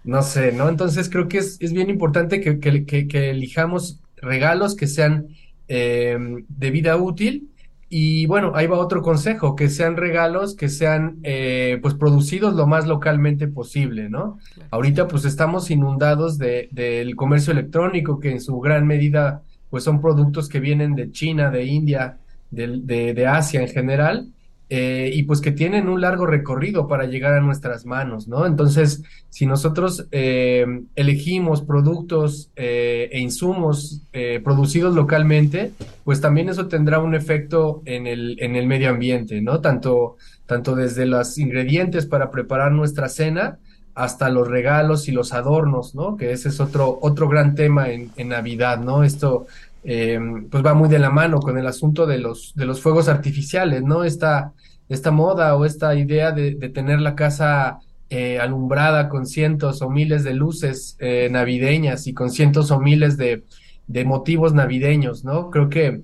[0.03, 0.69] no sé, ¿no?
[0.69, 5.27] Entonces creo que es, es bien importante que, que, que, elijamos regalos que sean
[5.67, 7.49] eh, de vida útil
[7.89, 12.67] y bueno, ahí va otro consejo, que sean regalos que sean eh, pues producidos lo
[12.67, 14.39] más localmente posible, ¿no?
[14.71, 20.01] Ahorita pues estamos inundados de, del comercio electrónico, que en su gran medida pues son
[20.01, 22.17] productos que vienen de China, de India,
[22.51, 24.33] de, de, de Asia en general,
[24.69, 28.45] eh, y pues que tienen un largo recorrido para llegar a nuestras manos, ¿no?
[28.45, 34.01] Entonces, si nosotros eh, elegimos productos eh, e insumos
[34.43, 35.71] producidos localmente,
[36.03, 39.61] pues también eso tendrá un efecto en el, en el medio ambiente, ¿no?
[39.61, 43.59] Tanto, tanto desde los ingredientes para preparar nuestra cena
[43.97, 46.17] hasta los regalos y los adornos, ¿no?
[46.17, 49.03] Que ese es otro, otro gran tema en, en Navidad, ¿no?
[49.03, 49.47] Esto
[49.83, 53.07] eh, pues va muy de la mano con el asunto de los, de los fuegos
[53.07, 54.03] artificiales, ¿no?
[54.03, 54.53] Esta,
[54.89, 60.23] esta moda o esta idea de, tener la casa eh, alumbrada con cientos o miles
[60.23, 63.43] de luces eh, navideñas y con cientos o miles de,
[63.87, 65.49] de motivos navideños, ¿no?
[65.49, 66.03] Creo que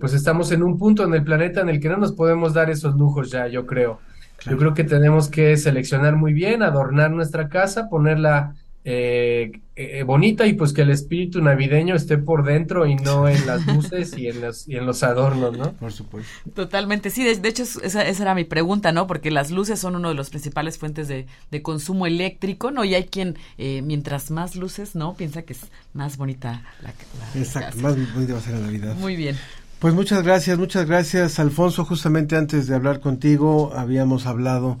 [0.00, 2.68] pues estamos en un punto en el planeta en el que no nos podemos dar
[2.68, 4.00] esos lujos ya, yo creo.
[4.44, 10.46] Yo creo que tenemos que seleccionar muy bien, adornar nuestra casa, ponerla eh, eh, bonita
[10.46, 14.28] y pues que el espíritu navideño esté por dentro y no en las luces y
[14.28, 15.72] en los, y en los adornos, ¿no?
[15.72, 16.30] Por supuesto.
[16.54, 19.06] Totalmente, sí, de, hecho esa, esa, era mi pregunta, ¿no?
[19.06, 22.84] Porque las luces son uno de los principales fuentes de, de consumo eléctrico, ¿no?
[22.84, 25.14] Y hay quien, eh, mientras más luces, ¿no?
[25.14, 25.60] Piensa que es
[25.92, 28.94] más bonita la, la Exacto, más bonita va a ser la Navidad.
[28.96, 29.36] Muy bien.
[29.78, 31.86] Pues muchas gracias, muchas gracias, Alfonso.
[31.86, 34.78] Justamente antes de hablar contigo habíamos hablado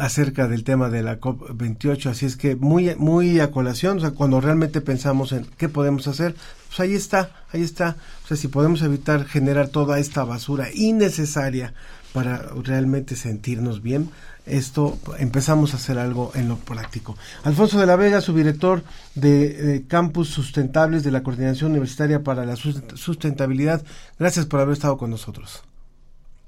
[0.00, 4.10] acerca del tema de la COP28, así es que muy, muy a colación, o sea,
[4.12, 6.34] cuando realmente pensamos en qué podemos hacer,
[6.68, 11.74] pues ahí está, ahí está, o sea, si podemos evitar generar toda esta basura innecesaria
[12.12, 14.10] para realmente sentirnos bien,
[14.46, 17.16] esto empezamos a hacer algo en lo práctico.
[17.44, 18.82] Alfonso de la Vega, subdirector
[19.14, 23.84] de, Campus Sustentables de la Coordinación Universitaria para la Sustentabilidad,
[24.18, 25.62] gracias por haber estado con nosotros.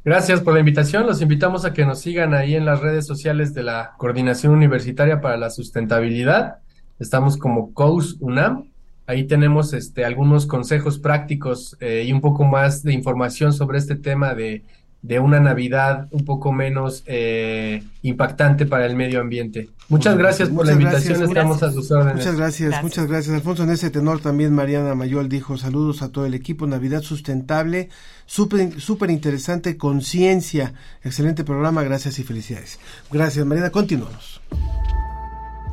[0.03, 1.07] Gracias por la invitación.
[1.07, 5.21] Los invitamos a que nos sigan ahí en las redes sociales de la Coordinación Universitaria
[5.21, 6.61] para la Sustentabilidad.
[6.99, 8.71] Estamos como COUS UNAM.
[9.07, 13.95] Ahí tenemos este, algunos consejos prácticos eh, y un poco más de información sobre este
[13.95, 14.65] tema de
[15.03, 19.71] de una Navidad un poco menos eh, impactante para el medio ambiente.
[19.89, 22.17] Muchas gracias por la invitación, estamos a sus órdenes.
[22.17, 23.35] Muchas gracias, muchas gracias.
[23.35, 27.89] Alfonso, en ese tenor también Mariana Mayol dijo saludos a todo el equipo, Navidad sustentable,
[28.27, 32.79] súper super interesante, conciencia, excelente programa, gracias y felicidades.
[33.11, 34.41] Gracias Mariana, continuamos.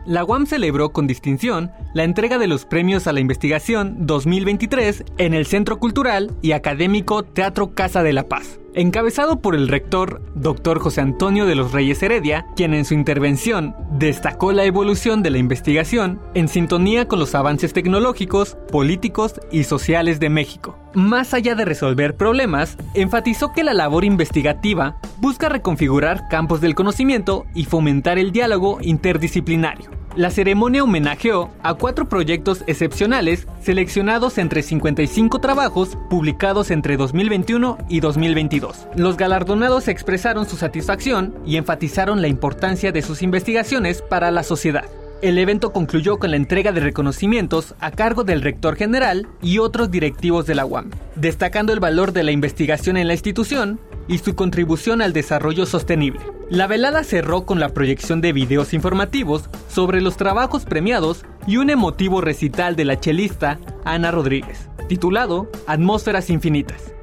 [0.07, 5.33] La UAM celebró con distinción la entrega de los premios a la investigación 2023 en
[5.33, 10.79] el Centro Cultural y Académico Teatro Casa de la Paz encabezado por el rector Dr.
[10.79, 15.39] José Antonio de los Reyes Heredia, quien en su intervención destacó la evolución de la
[15.39, 20.77] investigación en sintonía con los avances tecnológicos, políticos y sociales de México.
[20.93, 27.45] Más allá de resolver problemas, enfatizó que la labor investigativa busca reconfigurar campos del conocimiento
[27.53, 29.89] y fomentar el diálogo interdisciplinario.
[30.17, 37.99] La ceremonia homenajeó a cuatro proyectos excepcionales seleccionados entre 55 trabajos publicados entre 2021 y
[37.99, 38.87] 2022.
[38.95, 44.85] Los galardonados expresaron su satisfacción y enfatizaron la importancia de sus investigaciones para la sociedad.
[45.19, 49.89] El evento concluyó con la entrega de reconocimientos a cargo del rector general y otros
[49.89, 54.35] directivos de la UAM, destacando el valor de la investigación en la institución y su
[54.35, 56.19] contribución al desarrollo sostenible.
[56.51, 61.71] La velada cerró con la proyección de videos informativos sobre los trabajos premiados y un
[61.71, 66.93] emotivo recital de la chelista Ana Rodríguez, titulado Atmósferas Infinitas.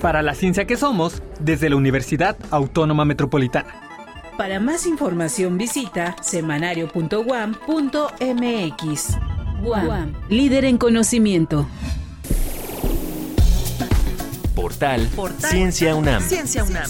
[0.00, 3.87] Para la ciencia que somos, desde la Universidad Autónoma Metropolitana.
[4.38, 9.18] Para más información visita semanario.guam.mx.
[9.60, 11.66] Guam, líder en conocimiento.
[14.54, 16.22] Portal, Ciencia UNAM.
[16.22, 16.88] Ciencia UNAM.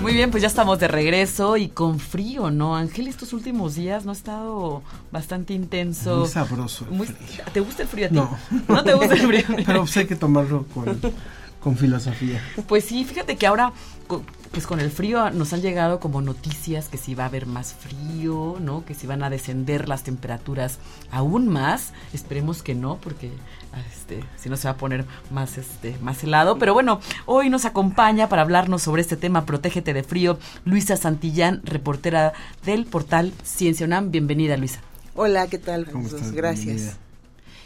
[0.00, 2.74] Muy bien, pues ya estamos de regreso y con frío, ¿no?
[2.74, 4.82] Ángel, estos últimos días no ha estado
[5.12, 6.20] bastante intenso.
[6.20, 6.86] Muy sabroso.
[7.52, 8.14] ¿Te gusta el frío a ti?
[8.14, 8.38] No.
[8.68, 9.44] No te gusta el frío.
[9.66, 10.98] Pero pues hay que tomarlo con,
[11.60, 12.42] con filosofía.
[12.66, 13.72] Pues sí, fíjate que ahora
[14.52, 17.72] pues con el frío nos han llegado como noticias que si va a haber más
[17.72, 18.84] frío, ¿no?
[18.84, 20.78] Que si van a descender las temperaturas
[21.10, 21.92] aún más.
[22.12, 23.30] Esperemos que no, porque
[23.92, 26.58] este, si no se va a poner más, este, más helado.
[26.58, 31.60] Pero bueno, hoy nos acompaña para hablarnos sobre este tema, Protégete de frío, Luisa Santillán,
[31.62, 32.32] reportera
[32.64, 34.10] del portal Ciencia UNAM.
[34.10, 34.80] Bienvenida, Luisa.
[35.14, 35.86] Hola, ¿qué tal?
[36.32, 36.96] Gracias.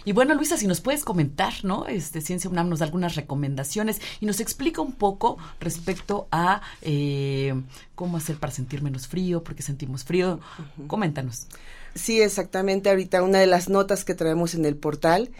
[0.06, 1.86] Y bueno, Luisa, si nos puedes comentar, ¿no?
[1.86, 7.54] Este Ciencia UNAM nos da algunas recomendaciones y nos explica un poco respecto a eh,
[7.94, 10.40] cómo hacer para sentir menos frío, porque sentimos frío.
[10.88, 11.46] Coméntanos.
[11.94, 12.90] Sí, exactamente.
[12.90, 15.30] Ahorita una de las notas que traemos en el portal,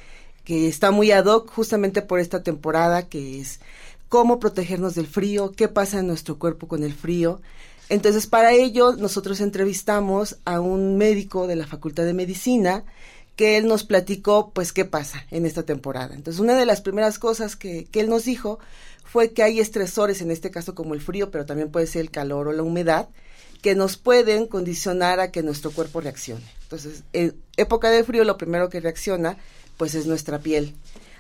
[0.45, 3.61] que está muy ad hoc justamente por esta temporada, que es
[4.09, 7.43] cómo protegernos del frío, qué pasa en nuestro cuerpo con el frío.
[7.91, 12.85] Entonces, para ello, nosotros entrevistamos a un médico de la Facultad de Medicina
[13.37, 16.15] que él nos platicó, pues, qué pasa en esta temporada.
[16.15, 18.59] Entonces, una de las primeras cosas que, que él nos dijo
[19.05, 22.11] fue que hay estresores, en este caso como el frío, pero también puede ser el
[22.11, 23.09] calor o la humedad,
[23.63, 26.45] que nos pueden condicionar a que nuestro cuerpo reaccione.
[26.63, 29.39] Entonces, en época de frío, lo primero que reacciona,
[29.77, 30.75] pues, es nuestra piel.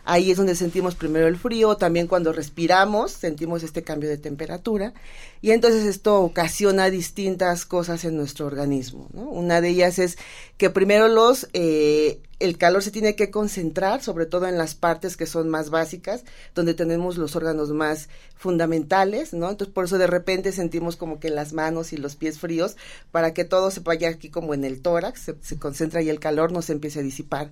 [0.04, 4.92] Ahí es donde sentimos primero el frío, también cuando respiramos sentimos este cambio de temperatura
[5.40, 9.08] y entonces esto ocasiona distintas cosas en nuestro organismo.
[9.14, 10.18] Una de ellas es
[10.58, 15.16] que primero los eh, el calor se tiene que concentrar, sobre todo en las partes
[15.16, 19.50] que son más básicas, donde tenemos los órganos más fundamentales, ¿no?
[19.50, 22.76] Entonces, por eso de repente sentimos como que las manos y los pies fríos,
[23.10, 26.52] para que todo se vaya aquí como en el tórax, se, concentra y el calor
[26.52, 27.50] no se empiece a disipar.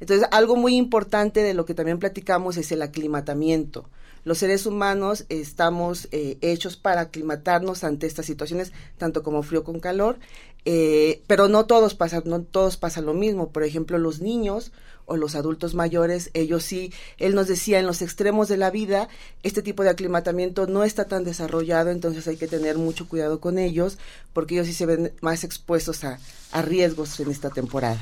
[0.00, 3.88] Entonces, algo muy importante de lo que también platicamos es el aclimatamiento
[4.24, 9.80] los seres humanos estamos eh, hechos para aclimatarnos ante estas situaciones, tanto como frío con
[9.80, 10.18] calor,
[10.64, 13.50] eh, pero no todos pasan, no todos pasa lo mismo.
[13.50, 14.72] Por ejemplo, los niños
[15.06, 19.08] o los adultos mayores, ellos sí, él nos decía, en los extremos de la vida,
[19.42, 23.58] este tipo de aclimatamiento no está tan desarrollado, entonces hay que tener mucho cuidado con
[23.58, 23.98] ellos,
[24.32, 28.00] porque ellos sí se ven más expuestos a riesgos en esta temporada.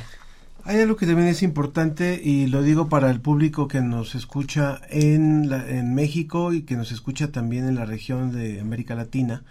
[0.65, 4.81] Hay algo que también es importante y lo digo para el público que nos escucha
[4.91, 9.43] en, la, en México y que nos escucha también en la región de América Latina.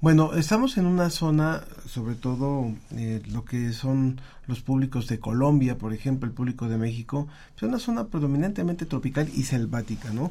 [0.00, 5.76] Bueno, estamos en una zona, sobre todo eh, lo que son los públicos de Colombia,
[5.76, 7.26] por ejemplo, el público de México,
[7.56, 10.30] es una zona predominantemente tropical y selvática, ¿no?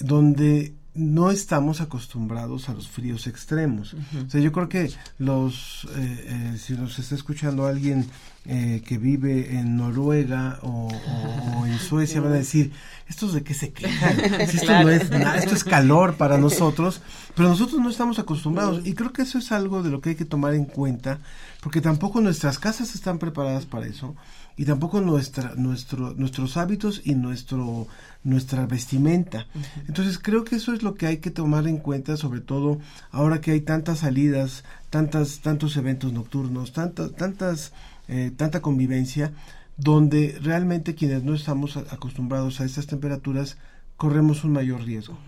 [0.00, 3.94] Donde no estamos acostumbrados a los fríos extremos.
[3.94, 6.24] O sea, yo creo que los, eh,
[6.54, 8.06] eh, si nos está escuchando alguien
[8.44, 12.72] eh, que vive en Noruega o, o, en Suecia, van a decir,
[13.08, 14.18] ¿estos de qué se quejan?
[14.40, 17.02] esto no es nada, esto es calor para nosotros,
[17.36, 18.84] pero nosotros no estamos acostumbrados.
[18.84, 21.20] Y creo que eso es algo de lo que hay que tomar en cuenta,
[21.60, 24.16] porque tampoco nuestras casas están preparadas para eso
[24.60, 27.86] y tampoco nuestra, nuestro, nuestros hábitos y nuestro,
[28.24, 29.46] nuestra vestimenta.
[29.88, 32.78] Entonces creo que eso es lo que hay que tomar en cuenta, sobre todo
[33.10, 37.72] ahora que hay tantas salidas, tantas, tantos eventos nocturnos, tantas, tantas,
[38.06, 39.32] eh, tanta convivencia,
[39.78, 43.56] donde realmente quienes no estamos acostumbrados a estas temperaturas
[44.00, 45.18] corremos un mayor riesgo.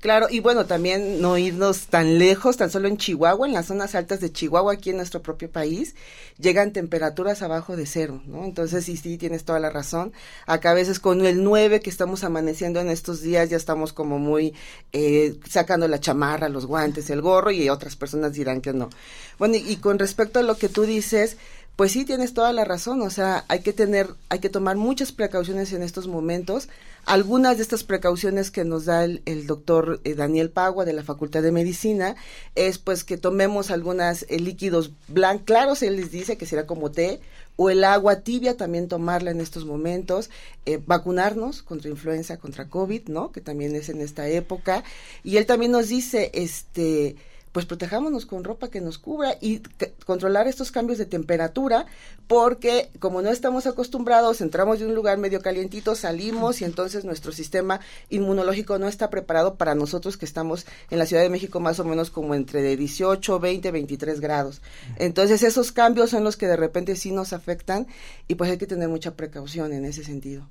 [0.00, 3.94] Claro, y bueno, también no irnos tan lejos, tan solo en Chihuahua, en las zonas
[3.94, 5.94] altas de Chihuahua, aquí en nuestro propio país,
[6.36, 8.44] llegan temperaturas abajo de cero, ¿no?
[8.44, 10.12] Entonces, sí, sí, tienes toda la razón.
[10.46, 14.18] Acá a veces con el 9 que estamos amaneciendo en estos días, ya estamos como
[14.18, 14.54] muy
[14.92, 18.90] eh, sacando la chamarra, los guantes, el gorro, y otras personas dirán que no.
[19.38, 21.36] Bueno, y, y con respecto a lo que tú dices,
[21.76, 25.12] pues sí, tienes toda la razón, o sea, hay que tener, hay que tomar muchas
[25.12, 26.68] precauciones en estos momentos.
[27.06, 31.42] Algunas de estas precauciones que nos da el, doctor eh, Daniel Pagua de la Facultad
[31.42, 32.16] de Medicina
[32.54, 36.90] es pues que tomemos algunos eh, líquidos blancos, claros, él les dice que será como
[36.90, 37.20] té,
[37.56, 40.30] o el agua tibia también tomarla en estos momentos,
[40.66, 43.32] eh, vacunarnos contra influenza, contra COVID, ¿no?
[43.32, 44.82] Que también es en esta época.
[45.24, 47.16] Y él también nos dice, este,
[47.52, 49.60] pues protejámonos con ropa que nos cubra y
[50.06, 51.86] controlar estos cambios de temperatura,
[52.28, 57.32] porque como no estamos acostumbrados, entramos de un lugar medio calientito, salimos y entonces nuestro
[57.32, 61.80] sistema inmunológico no está preparado para nosotros que estamos en la Ciudad de México más
[61.80, 64.60] o menos como entre de 18, 20, 23 grados.
[64.96, 67.86] Entonces esos cambios son los que de repente sí nos afectan
[68.28, 70.46] y pues hay que tener mucha precaución en ese sentido.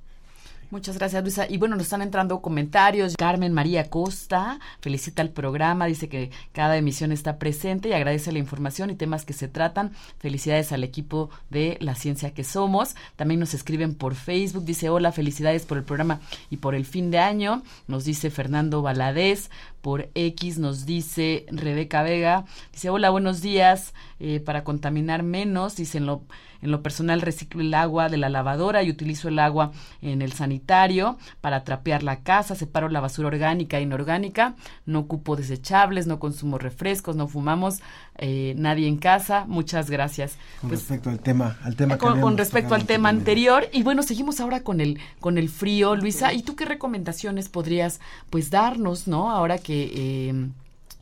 [0.70, 1.46] Muchas gracias, Luisa.
[1.50, 3.16] Y bueno, nos están entrando comentarios.
[3.16, 8.38] Carmen María Costa felicita el programa, dice que cada emisión está presente y agradece la
[8.38, 9.90] información y temas que se tratan.
[10.20, 12.94] Felicidades al equipo de La Ciencia que Somos.
[13.16, 17.10] También nos escriben por Facebook, dice hola, felicidades por el programa y por el fin
[17.10, 17.64] de año.
[17.88, 19.50] Nos dice Fernando Valadez.
[19.82, 22.44] Por X nos dice Rebeca Vega.
[22.72, 23.92] Dice hola, buenos días.
[24.20, 26.22] Eh, para contaminar menos, dice en lo
[26.62, 30.32] en lo personal reciclo el agua de la lavadora y utilizo el agua en el
[30.32, 34.54] sanitario para trapear la casa, separo la basura orgánica e inorgánica,
[34.86, 37.80] no ocupo desechables, no consumo refrescos, no fumamos,
[38.18, 39.44] eh, nadie en casa.
[39.46, 40.36] Muchas gracias.
[40.60, 44.02] Con pues, respecto al tema, al tema con, con respecto al tema anterior y bueno,
[44.02, 46.32] seguimos ahora con el con el frío, Luisa.
[46.32, 49.30] ¿Y tú qué recomendaciones podrías pues darnos, no?
[49.30, 50.48] Ahora que eh,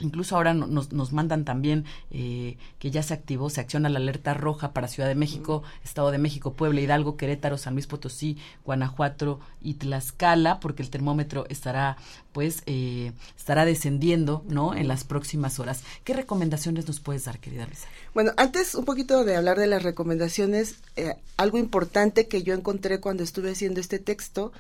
[0.01, 4.35] Incluso ahora nos, nos mandan también eh, que ya se activó, se acciona la alerta
[4.35, 9.41] roja para Ciudad de México, Estado de México, Puebla, Hidalgo, Querétaro, San Luis Potosí, Guanajuato
[9.61, 11.97] y Tlaxcala, porque el termómetro estará,
[12.33, 14.75] pues, eh, estará descendiendo, ¿no?
[14.75, 15.83] En las próximas horas.
[16.05, 17.89] ¿Qué recomendaciones nos puedes dar, querida Luisa?
[18.15, 23.01] Bueno, antes un poquito de hablar de las recomendaciones, eh, algo importante que yo encontré
[23.01, 24.53] cuando estuve haciendo este texto,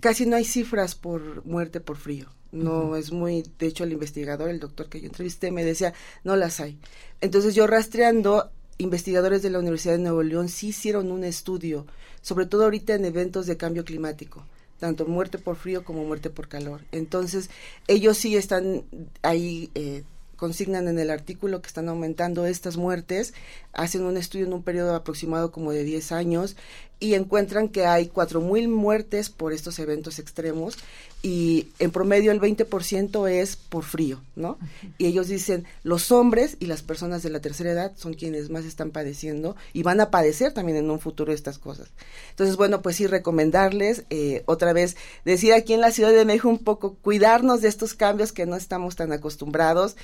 [0.00, 4.48] casi no hay cifras por muerte por frío no es muy, de hecho el investigador,
[4.48, 5.94] el doctor que yo entrevisté me decía,
[6.24, 6.78] no las hay.
[7.20, 11.86] Entonces yo rastreando, investigadores de la Universidad de Nuevo León sí hicieron un estudio,
[12.22, 14.44] sobre todo ahorita en eventos de cambio climático
[14.78, 16.82] tanto muerte por frío como muerte por calor.
[16.92, 17.48] Entonces,
[17.88, 18.84] ellos sí están
[19.22, 20.04] ahí eh,
[20.36, 23.34] consignan en el artículo que están aumentando estas muertes,
[23.72, 26.56] hacen un estudio en un periodo aproximado como de 10 años
[26.98, 30.78] y encuentran que hay 4.000 muertes por estos eventos extremos
[31.22, 34.58] y en promedio el 20% es por frío, ¿no?
[34.96, 38.64] Y ellos dicen, los hombres y las personas de la tercera edad son quienes más
[38.64, 41.88] están padeciendo y van a padecer también en un futuro estas cosas.
[42.30, 46.48] Entonces, bueno, pues sí, recomendarles, eh, otra vez, decir aquí en la Ciudad de México
[46.48, 49.96] un poco, cuidarnos de estos cambios que no estamos tan acostumbrados,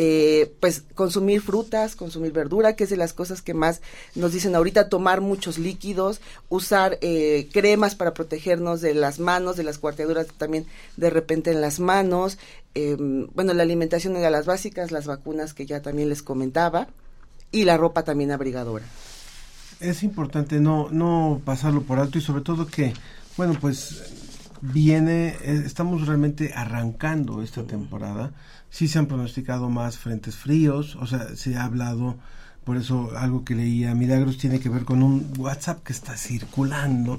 [0.00, 3.82] eh, pues consumir frutas, consumir verdura, que es de las cosas que más
[4.14, 9.64] nos dicen ahorita, tomar muchos líquidos, usar eh, cremas para protegernos de las manos, de
[9.64, 12.38] las cuarteaduras también de repente en las manos,
[12.76, 16.86] em, bueno, la alimentación de las básicas, las vacunas que ya también les comentaba,
[17.50, 18.84] y la ropa también abrigadora.
[19.80, 22.92] Es importante no, no pasarlo por alto y sobre todo que,
[23.36, 24.12] bueno, pues
[24.60, 28.30] viene, eh, estamos realmente arrancando esta temporada
[28.70, 32.16] sí se han pronosticado más frentes fríos, o sea, se ha hablado
[32.64, 37.18] por eso algo que leía Milagros tiene que ver con un WhatsApp que está circulando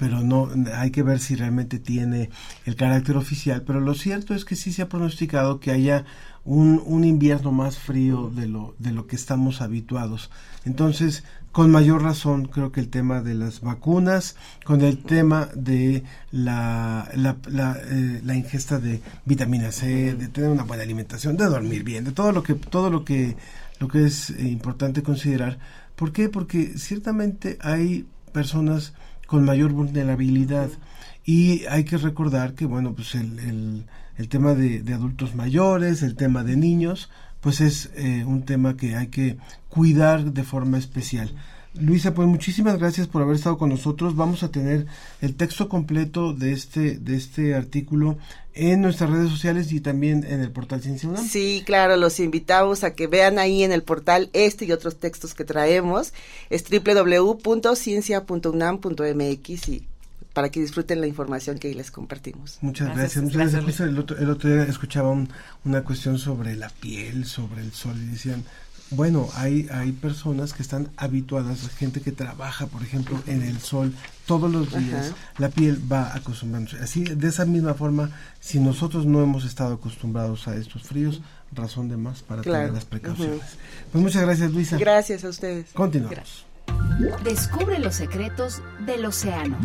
[0.00, 2.30] pero no hay que ver si realmente tiene
[2.64, 3.64] el carácter oficial.
[3.66, 6.06] Pero lo cierto es que sí se ha pronosticado que haya
[6.42, 10.30] un, un invierno más frío de lo, de lo que estamos habituados.
[10.64, 11.22] Entonces,
[11.52, 17.10] con mayor razón, creo que el tema de las vacunas, con el tema de la,
[17.14, 21.82] la, la, eh, la ingesta de vitamina C, de tener una buena alimentación, de dormir
[21.82, 23.36] bien, de todo lo que, todo lo que,
[23.80, 25.58] lo que es eh, importante considerar.
[25.96, 26.28] ¿Por qué?
[26.28, 28.94] Porque ciertamente hay personas
[29.26, 30.70] con mayor vulnerabilidad.
[31.24, 33.86] Y hay que recordar que, bueno, pues el,
[34.16, 37.10] el, tema de, adultos mayores, el tema de niños,
[37.40, 39.38] pues es eh, un tema que hay que
[39.68, 41.34] cuidar de forma especial.
[41.74, 44.16] Luisa, pues muchísimas gracias por haber estado con nosotros.
[44.16, 44.86] Vamos a tener
[45.20, 48.18] el texto completo de este, de este artículo
[48.54, 51.24] en nuestras redes sociales y también en el portal Ciencia UNAM.
[51.24, 55.34] Sí, claro, los invitamos a que vean ahí en el portal este y otros textos
[55.34, 56.12] que traemos.
[56.50, 59.86] Es www.ciencia.unam.mx y
[60.32, 62.58] para que disfruten la información que ahí les compartimos.
[62.60, 63.24] Muchas gracias.
[63.24, 63.80] Muchas gracias.
[63.80, 65.10] El, otro, el otro día escuchaba
[65.64, 68.44] una cuestión sobre la piel, sobre el sol y decían,
[68.90, 73.94] bueno, hay, hay personas que están habituadas, gente que trabaja, por ejemplo, en el sol
[74.26, 76.78] todos los días, la piel va acostumbrándose.
[76.78, 78.10] Así, de esa misma forma,
[78.40, 81.22] si nosotros no hemos estado acostumbrados a estos fríos,
[81.52, 83.40] razón de más para tener las precauciones.
[83.92, 84.76] Pues muchas gracias, Luisa.
[84.76, 85.66] Gracias a ustedes.
[85.72, 86.49] Continuamos.
[87.24, 89.58] Descubre los secretos del océano.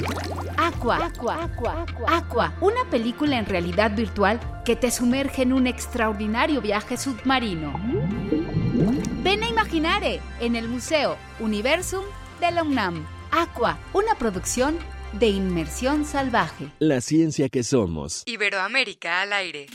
[0.58, 6.62] Aqua, Aqua, Aqua, Aqua, una película en realidad virtual que te sumerge en un extraordinario
[6.62, 7.80] viaje submarino.
[9.24, 12.04] Ven a Imaginare en el Museo Universum
[12.40, 13.06] de la UNAM.
[13.32, 14.78] Aqua, una producción
[15.14, 16.72] de inmersión salvaje.
[16.80, 18.24] La ciencia que somos.
[18.26, 19.68] Iberoamérica al aire.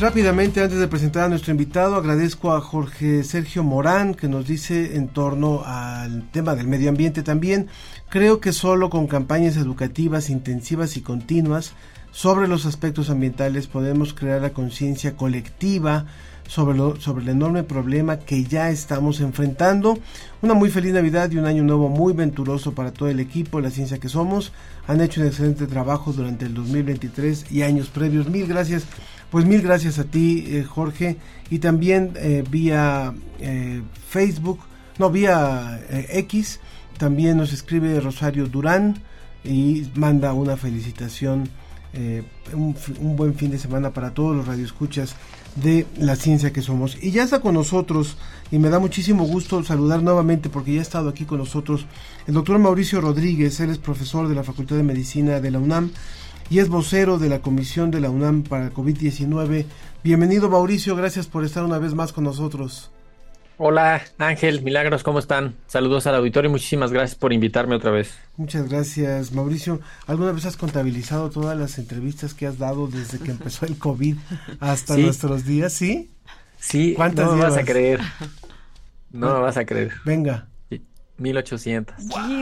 [0.00, 4.96] Rápidamente, antes de presentar a nuestro invitado, agradezco a Jorge Sergio Morán que nos dice
[4.96, 7.68] en torno al tema del medio ambiente también.
[8.08, 11.74] Creo que solo con campañas educativas intensivas y continuas
[12.12, 16.06] sobre los aspectos ambientales podemos crear la conciencia colectiva
[16.48, 19.98] sobre, lo, sobre el enorme problema que ya estamos enfrentando.
[20.40, 23.70] Una muy feliz Navidad y un año nuevo muy venturoso para todo el equipo, la
[23.70, 24.52] ciencia que somos.
[24.88, 28.30] Han hecho un excelente trabajo durante el 2023 y años previos.
[28.30, 28.86] Mil gracias
[29.30, 31.16] pues mil gracias a ti, eh, Jorge,
[31.50, 34.60] y también eh, vía eh, Facebook,
[34.98, 36.60] no, vía X,
[36.98, 38.98] también nos escribe Rosario Durán
[39.42, 41.48] y manda una felicitación,
[42.52, 45.16] un, un, buen fin de semana para todos los radioescuchas
[45.56, 47.02] de la ciencia que somos.
[47.02, 48.18] Y ya está con nosotros,
[48.50, 51.86] y me da muchísimo gusto saludar nuevamente porque ya ha estado aquí con nosotros
[52.26, 55.90] el doctor Mauricio Rodríguez, él es profesor de la Facultad de Medicina de la UNAM
[56.50, 59.64] y es vocero de la Comisión de la UNAM para COVID-19.
[60.02, 62.90] Bienvenido Mauricio, gracias por estar una vez más con nosotros.
[63.56, 65.54] Hola Ángel, Milagros, ¿cómo están?
[65.68, 68.18] Saludos al auditorio y muchísimas gracias por invitarme otra vez.
[68.36, 69.80] Muchas gracias Mauricio.
[70.08, 74.16] ¿Alguna vez has contabilizado todas las entrevistas que has dado desde que empezó el COVID
[74.58, 75.72] hasta nuestros días?
[75.72, 76.10] ¿Sí?
[76.58, 78.00] Sí, ¿Cuántas no me vas a creer.
[79.12, 79.92] No me vas a creer.
[80.04, 80.48] Venga.
[81.18, 81.96] 1800.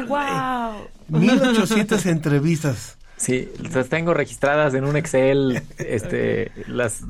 [0.09, 0.89] ¡Wow!
[1.09, 2.98] 1800 entrevistas.
[3.19, 7.03] Sí, las tengo registradas en un Excel, este, las...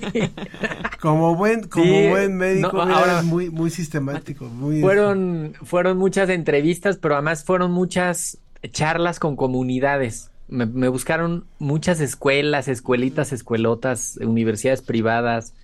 [1.00, 4.80] Como buen, como buen médico, ahora, muy, muy sistemático, muy...
[4.80, 8.38] Fueron, fueron muchas entrevistas, pero además fueron muchas
[8.70, 10.30] charlas con comunidades.
[10.48, 15.54] Me, buscaron muchas escuelas, escuelitas, escuelotas, universidades privadas,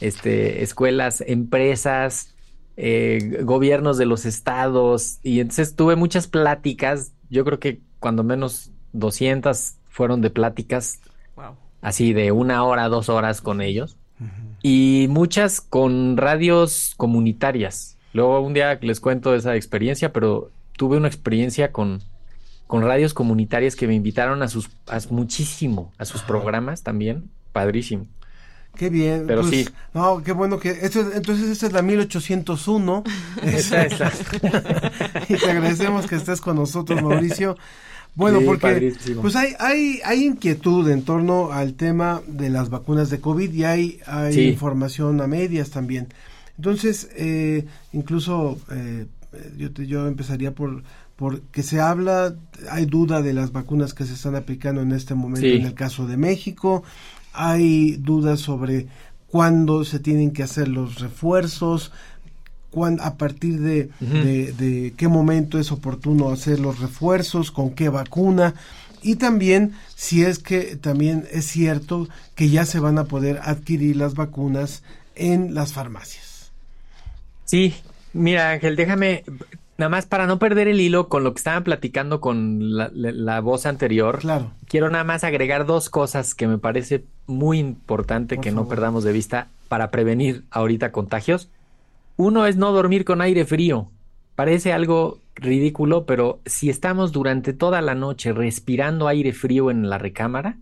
[0.00, 2.34] este, escuelas, empresas,
[2.76, 8.71] eh, gobiernos de los estados, y entonces tuve muchas pláticas, yo creo que cuando menos
[8.92, 11.00] 200 fueron de pláticas,
[11.80, 13.96] así de una hora, dos horas con ellos,
[14.62, 17.96] y muchas con radios comunitarias.
[18.12, 22.02] Luego un día les cuento esa experiencia, pero tuve una experiencia con,
[22.66, 28.06] con radios comunitarias que me invitaron a sus a muchísimo, a sus programas también, padrísimo.
[28.76, 29.24] Qué bien.
[29.26, 29.68] Pero pues, sí.
[29.92, 30.70] No, qué bueno que.
[30.70, 33.04] entonces, esta es la 1801.
[33.42, 34.12] esa, esa.
[35.28, 37.56] y te agradecemos que estés con nosotros, Mauricio.
[38.14, 43.20] Bueno, porque pues hay, hay, hay inquietud en torno al tema de las vacunas de
[43.20, 46.08] COVID y hay, hay información a medias también.
[46.58, 49.06] Entonces, eh, incluso eh,
[49.56, 50.82] yo, yo empezaría por,
[51.16, 52.34] por que se habla,
[52.70, 56.06] hay duda de las vacunas que se están aplicando en este momento en el caso
[56.06, 56.82] de México,
[57.32, 58.88] hay dudas sobre
[59.28, 61.92] cuándo se tienen que hacer los refuerzos,
[63.00, 68.54] a partir de, de, qué momento es oportuno hacer los refuerzos, con qué vacuna.
[69.02, 73.96] Y también si es que también es cierto que ya se van a poder adquirir
[73.96, 74.82] las vacunas
[75.16, 76.52] en las farmacias.
[77.44, 77.74] Sí,
[78.12, 79.24] mira Ángel, déjame,
[79.76, 83.12] nada más para no perder el hilo con lo que estaban platicando con la, la-
[83.12, 84.20] la voz anterior.
[84.20, 84.52] Claro.
[84.68, 89.12] Quiero nada más agregar dos cosas que me parece muy importante que no perdamos de
[89.12, 91.48] vista para prevenir ahorita contagios.
[92.22, 93.90] Uno es no dormir con aire frío.
[94.36, 99.98] Parece algo ridículo, pero si estamos durante toda la noche respirando aire frío en la
[99.98, 100.56] recámara,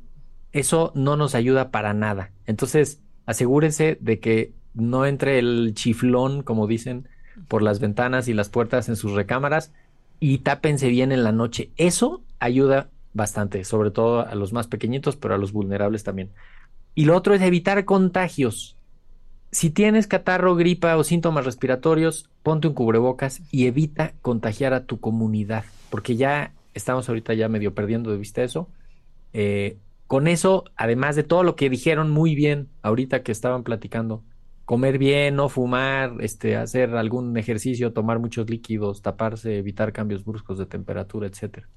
[0.53, 2.31] eso no nos ayuda para nada.
[2.47, 7.09] Entonces, asegúrense de que no entre el chiflón, como dicen,
[7.47, 9.71] por las ventanas y las puertas en sus recámaras
[10.19, 11.73] y tápense bien en la noche.
[11.77, 16.31] Eso ayuda bastante, sobre todo a los más pequeñitos, pero a los vulnerables también.
[16.95, 18.79] Y lo otro es evitar contagios.
[19.53, 25.01] Si tienes catarro, gripa o síntomas respiratorios, ponte un cubrebocas y evita contagiar a tu
[25.01, 28.69] comunidad, porque ya estamos ahorita ya medio perdiendo de vista eso.
[29.33, 29.77] Eh,
[30.07, 34.23] con eso, además de todo lo que dijeron muy bien ahorita que estaban platicando,
[34.65, 40.59] comer bien, no fumar, este, hacer algún ejercicio, tomar muchos líquidos, taparse, evitar cambios bruscos
[40.59, 41.69] de temperatura, etcétera.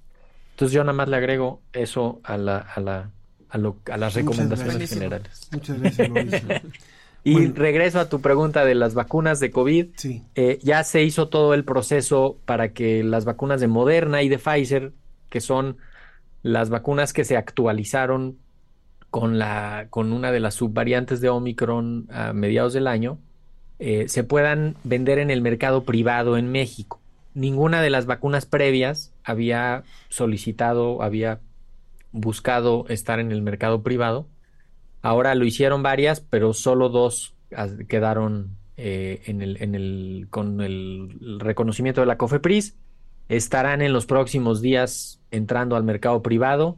[0.51, 3.09] Entonces yo nada más le agrego eso a la, a la,
[3.49, 5.47] a, lo- a las recomendaciones generales.
[5.51, 6.39] Muchas gracias, Mauricio.
[7.24, 7.53] Y Bueno.
[7.55, 9.88] regreso a tu pregunta de las vacunas de COVID.
[10.36, 14.38] Eh, ya se hizo todo el proceso para que las vacunas de Moderna y de
[14.38, 14.91] Pfizer,
[15.30, 15.78] que son
[16.41, 18.38] las vacunas que se actualizaron
[19.09, 23.19] con, la, con una de las subvariantes de Omicron a mediados del año,
[23.80, 26.99] eh, se puedan vender en el mercado privado en México.
[27.34, 31.39] Ninguna de las vacunas previas había solicitado, había
[32.11, 34.28] buscado estar en el mercado privado.
[35.04, 37.36] Ahora lo hicieron varias, pero solo dos
[37.89, 42.78] quedaron eh, en el, con el reconocimiento de la COFEPRIS.
[43.28, 46.78] Estarán en los próximos días entrando al mercado privado.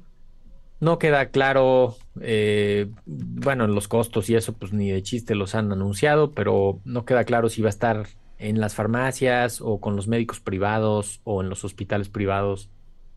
[0.80, 5.72] No queda claro, eh, bueno, los costos y eso, pues ni de chiste los han
[5.72, 8.08] anunciado, pero no queda claro si va a estar
[8.40, 12.70] en las farmacias o con los médicos privados o en los hospitales privados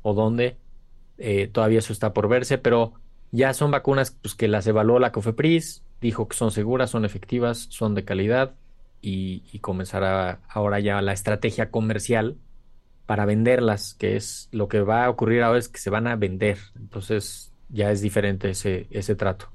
[0.02, 0.58] o dónde.
[1.16, 2.92] Eh, todavía eso está por verse, pero
[3.32, 7.66] ya son vacunas pues, que las evaluó la COFEPRIS, dijo que son seguras, son efectivas,
[7.70, 8.54] son de calidad
[9.00, 12.36] y, comenzará ahora ya la estrategia comercial
[13.06, 16.16] para venderlas, que es lo que va a ocurrir ahora es que se van a
[16.16, 16.58] vender.
[16.76, 19.48] Entonces ya es diferente ese, ese trato.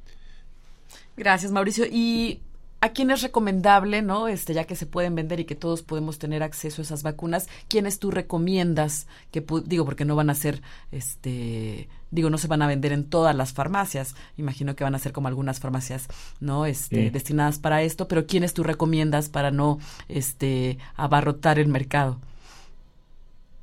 [1.15, 1.85] Gracias, Mauricio.
[1.89, 2.41] ¿Y
[2.83, 4.27] a quién es recomendable, no?
[4.27, 7.47] Este, ya que se pueden vender y que todos podemos tener acceso a esas vacunas,
[7.69, 10.61] ¿quiénes tú recomiendas que digo porque no van a ser
[10.91, 14.15] este, digo, no se van a vender en todas las farmacias.
[14.37, 16.07] Imagino que van a ser como algunas farmacias,
[16.41, 16.65] ¿no?
[16.65, 17.09] Este, Sí.
[17.09, 19.79] destinadas para esto, pero ¿quiénes tú recomiendas para no
[20.09, 22.19] este abarrotar el mercado?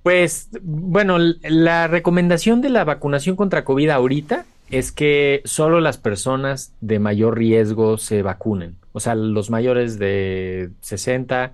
[0.02, 6.74] Pues bueno, la recomendación de la vacunación contra COVID ahorita es que solo las personas
[6.80, 8.76] de mayor riesgo se vacunen.
[8.92, 11.52] O sea, los mayores de 60,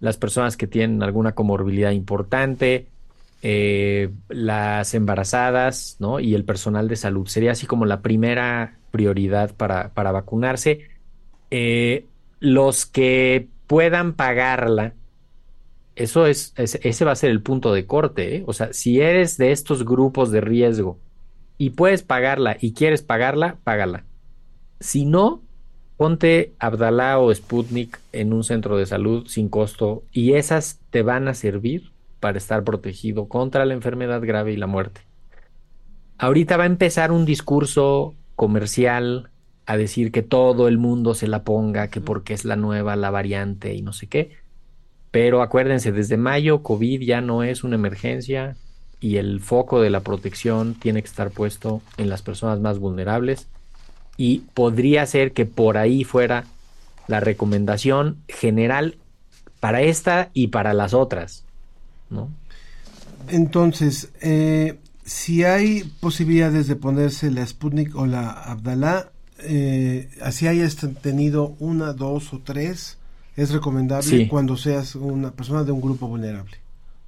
[0.00, 2.86] las personas que tienen alguna comorbilidad importante,
[3.42, 6.20] eh, las embarazadas, ¿no?
[6.20, 7.26] Y el personal de salud.
[7.28, 10.88] Sería así como la primera prioridad para, para vacunarse.
[11.50, 12.06] Eh,
[12.40, 14.94] los que puedan pagarla,
[15.96, 18.44] eso es, es- ese va a ser el punto de corte, ¿eh?
[18.46, 20.98] O sea, si eres de estos grupos de riesgo
[21.58, 24.04] y puedes pagarla y quieres pagarla, págala.
[24.80, 25.42] Si no,
[25.96, 31.26] ponte Abdalá o Sputnik en un centro de salud sin costo y esas te van
[31.26, 31.90] a servir
[32.20, 35.00] para estar protegido contra la enfermedad grave y la muerte.
[36.16, 39.30] Ahorita va a empezar un discurso comercial
[39.66, 43.10] a decir que todo el mundo se la ponga, que porque es la nueva, la
[43.10, 44.30] variante y no sé qué.
[45.10, 48.56] Pero acuérdense, desde mayo COVID ya no es una emergencia
[49.00, 53.46] y el foco de la protección tiene que estar puesto en las personas más vulnerables
[54.16, 56.44] y podría ser que por ahí fuera
[57.06, 58.96] la recomendación general
[59.60, 61.44] para esta y para las otras,
[62.10, 62.28] ¿no?
[63.28, 70.76] Entonces, eh, si hay posibilidades de ponerse la Sputnik o la Abdalá, eh, así hayas
[71.02, 72.98] tenido una, dos o tres,
[73.36, 74.26] es recomendable Sí.
[74.28, 76.56] cuando seas una persona de un grupo vulnerable.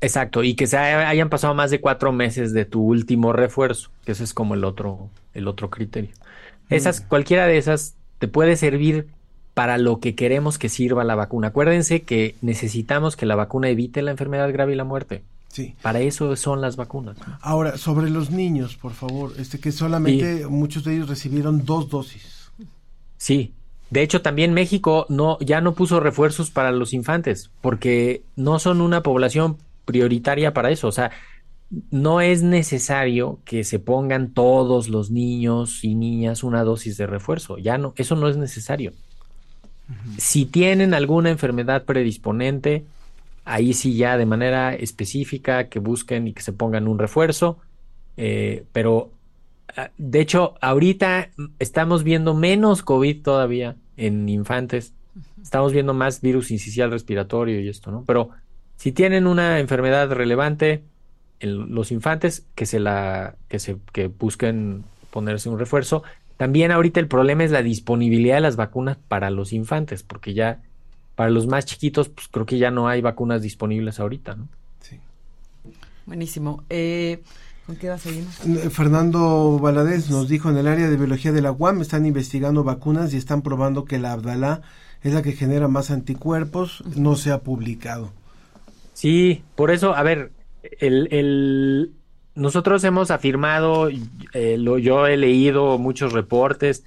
[0.01, 3.91] Exacto, y que se haya- hayan pasado más de cuatro meses de tu último refuerzo,
[4.05, 6.11] que ese es como el otro, el otro criterio.
[6.71, 9.09] Esas, cualquiera de esas te puede servir
[9.55, 11.49] para lo que queremos que sirva la vacuna.
[11.49, 15.23] Acuérdense que necesitamos que la vacuna evite la enfermedad grave y la muerte.
[15.49, 15.75] Sí.
[15.83, 17.17] Para eso son las vacunas.
[17.41, 22.51] Ahora, sobre los niños, por favor, este que solamente muchos de ellos recibieron dos dosis.
[23.17, 23.53] Sí.
[23.91, 28.81] De hecho, también México no, ya no puso refuerzos para los infantes, porque no son
[28.81, 29.57] una población
[29.91, 30.87] prioritaria para eso.
[30.87, 31.11] O sea,
[31.91, 37.59] no es necesario que se pongan todos los niños y niñas una dosis de refuerzo.
[37.59, 38.93] Ya no, eso no es necesario.
[40.19, 42.85] Si tienen alguna enfermedad predisponente,
[43.45, 47.59] ahí sí ya de manera específica que busquen y que se pongan un refuerzo.
[48.17, 49.11] Eh, pero
[49.77, 54.93] ah, de hecho, ahorita estamos viendo menos COVID todavía en infantes.
[55.43, 58.05] Estamos viendo más virus incisional respiratorio y esto, ¿no?
[58.07, 58.31] Pero
[58.81, 60.83] si tienen una enfermedad relevante
[61.39, 66.03] en los infantes, que se la, que se, que busquen ponerse un refuerzo.
[66.39, 70.63] También ahorita el problema es la disponibilidad de las vacunas para los infantes, porque ya
[71.15, 74.49] para los más chiquitos, pues creo que ya no hay vacunas disponibles ahorita, ¿no?
[74.81, 74.99] Sí.
[76.07, 76.65] Buenísimo.
[76.71, 77.23] Eh,
[77.67, 78.35] ¿Con qué seguimos?
[78.73, 83.13] Fernando Valadez nos dijo en el área de biología de la UAM están investigando vacunas
[83.13, 84.63] y están probando que la Abdalá
[85.03, 88.19] es la que genera más anticuerpos, no se ha publicado.
[89.01, 90.31] Sí, por eso, a ver,
[90.79, 91.95] el,
[92.35, 93.89] nosotros hemos afirmado,
[94.35, 96.85] eh, lo, yo he leído muchos reportes,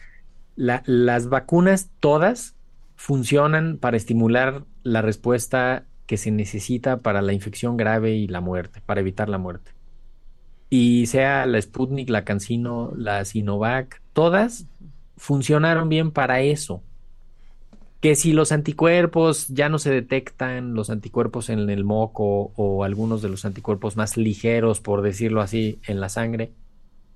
[0.55, 2.53] las vacunas todas
[2.95, 8.83] funcionan para estimular la respuesta que se necesita para la infección grave y la muerte,
[8.85, 9.71] para evitar la muerte.
[10.69, 14.67] Y sea la Sputnik, la Cancino, la Sinovac, todas
[15.17, 16.83] funcionaron bien para eso
[18.03, 23.21] que si los anticuerpos ya no se detectan, los anticuerpos en el moco o algunos
[23.21, 26.51] de los anticuerpos más ligeros, por decirlo así, en la sangre,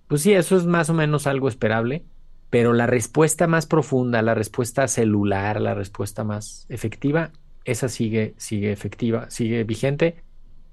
[0.08, 2.06] pues sí, eso es más o menos algo esperable,
[2.50, 7.32] pero la respuesta más profunda, la respuesta celular, la respuesta más efectiva,
[7.66, 10.24] esa sigue, sigue efectiva, sigue vigente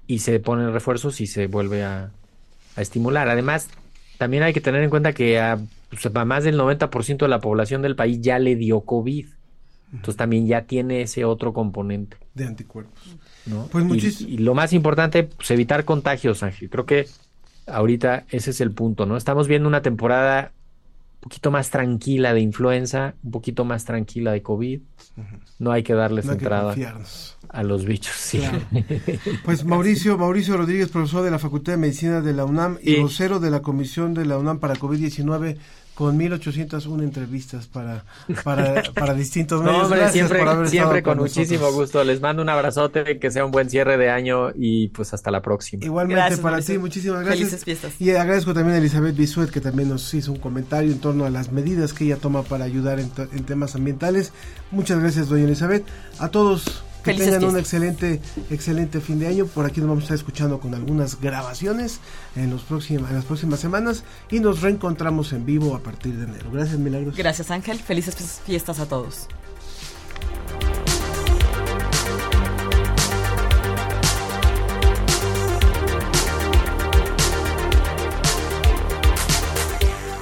[0.07, 2.11] y se ponen refuerzos y se vuelve a,
[2.77, 3.27] estimular.
[3.27, 3.67] Además,
[4.17, 5.59] también hay que tener en cuenta que a,
[5.89, 9.34] pues, a más del 90% de la población del país ya le dio COVID.
[9.95, 12.17] Entonces también ya tiene ese otro componente.
[12.33, 13.17] De anticuerpos.
[13.45, 13.67] ¿no?
[13.67, 16.69] Pues y, lo más importante, pues evitar contagios, Ángel.
[16.69, 17.07] Creo que
[17.67, 19.17] ahorita ese es el punto, ¿no?
[19.17, 20.51] Estamos viendo una temporada
[21.15, 24.81] un poquito más tranquila de influenza, un poquito más tranquila de COVID.
[25.57, 26.75] No hay que darles entrada
[27.49, 28.41] a los bichos, sí.
[29.45, 33.39] Pues Mauricio, Mauricio Rodríguez, profesor de la Facultad de Medicina de la UNAM y vocero
[33.39, 35.57] de la Comisión de la UNAM para COVID-19
[35.95, 38.03] con 1801 entrevistas para,
[38.43, 39.89] para, para distintos medios.
[39.89, 42.03] No, siempre, siempre con, muchísimo gusto.
[42.03, 45.41] Les mando un abrazote, que sea un buen cierre de año y pues hasta la
[45.41, 45.85] próxima.
[45.85, 47.49] Igualmente para ti, muchísimas gracias.
[47.49, 48.01] Felices fiestas.
[48.01, 51.29] Y agradezco también a Elizabeth Bisuet, que también nos hizo un comentario en torno a
[51.29, 54.33] las medidas que ella toma para ayudar en, en temas ambientales.
[54.71, 55.85] Muchas gracias, doña Elizabeth.
[56.19, 59.45] A todos que tengan un excelente, excelente fin de año.
[59.45, 61.99] Por aquí nos vamos a estar escuchando con algunas grabaciones
[62.35, 66.25] en, los próximos, en las próximas semanas y nos reencontramos en vivo a partir de
[66.25, 66.49] enero.
[66.51, 67.15] Gracias, Milagros.
[67.15, 67.79] Gracias, Ángel.
[67.79, 69.27] Felices fiestas a todos.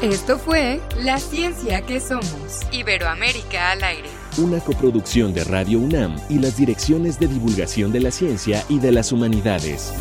[0.02, 2.60] Esto fue La Ciencia que Somos.
[2.74, 8.12] Iberoamérica al aire una coproducción de Radio UNAM y las direcciones de divulgación de la
[8.12, 9.94] ciencia y de las humanidades.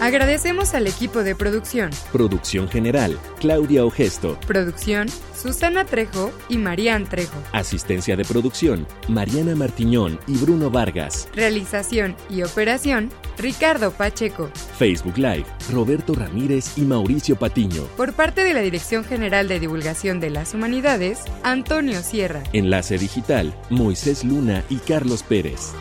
[0.00, 1.90] Agradecemos al equipo de producción.
[2.12, 4.38] Producción general, Claudia Ogesto.
[4.46, 5.08] Producción,
[5.40, 7.38] Susana Trejo y Marían Trejo.
[7.52, 11.28] Asistencia de producción, Mariana Martiñón y Bruno Vargas.
[11.34, 14.50] Realización y operación, Ricardo Pacheco.
[14.78, 17.84] Facebook Live, Roberto Ramírez y Mauricio Patiño.
[17.96, 22.42] Por parte de la Dirección General de Divulgación de las Humanidades, Antonio Sierra.
[22.52, 25.72] Enlace Digital, Moisés Luna y Carlos Pérez.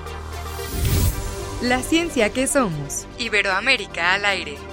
[1.62, 3.06] La ciencia que somos.
[3.18, 4.69] Iberoamérica al aire.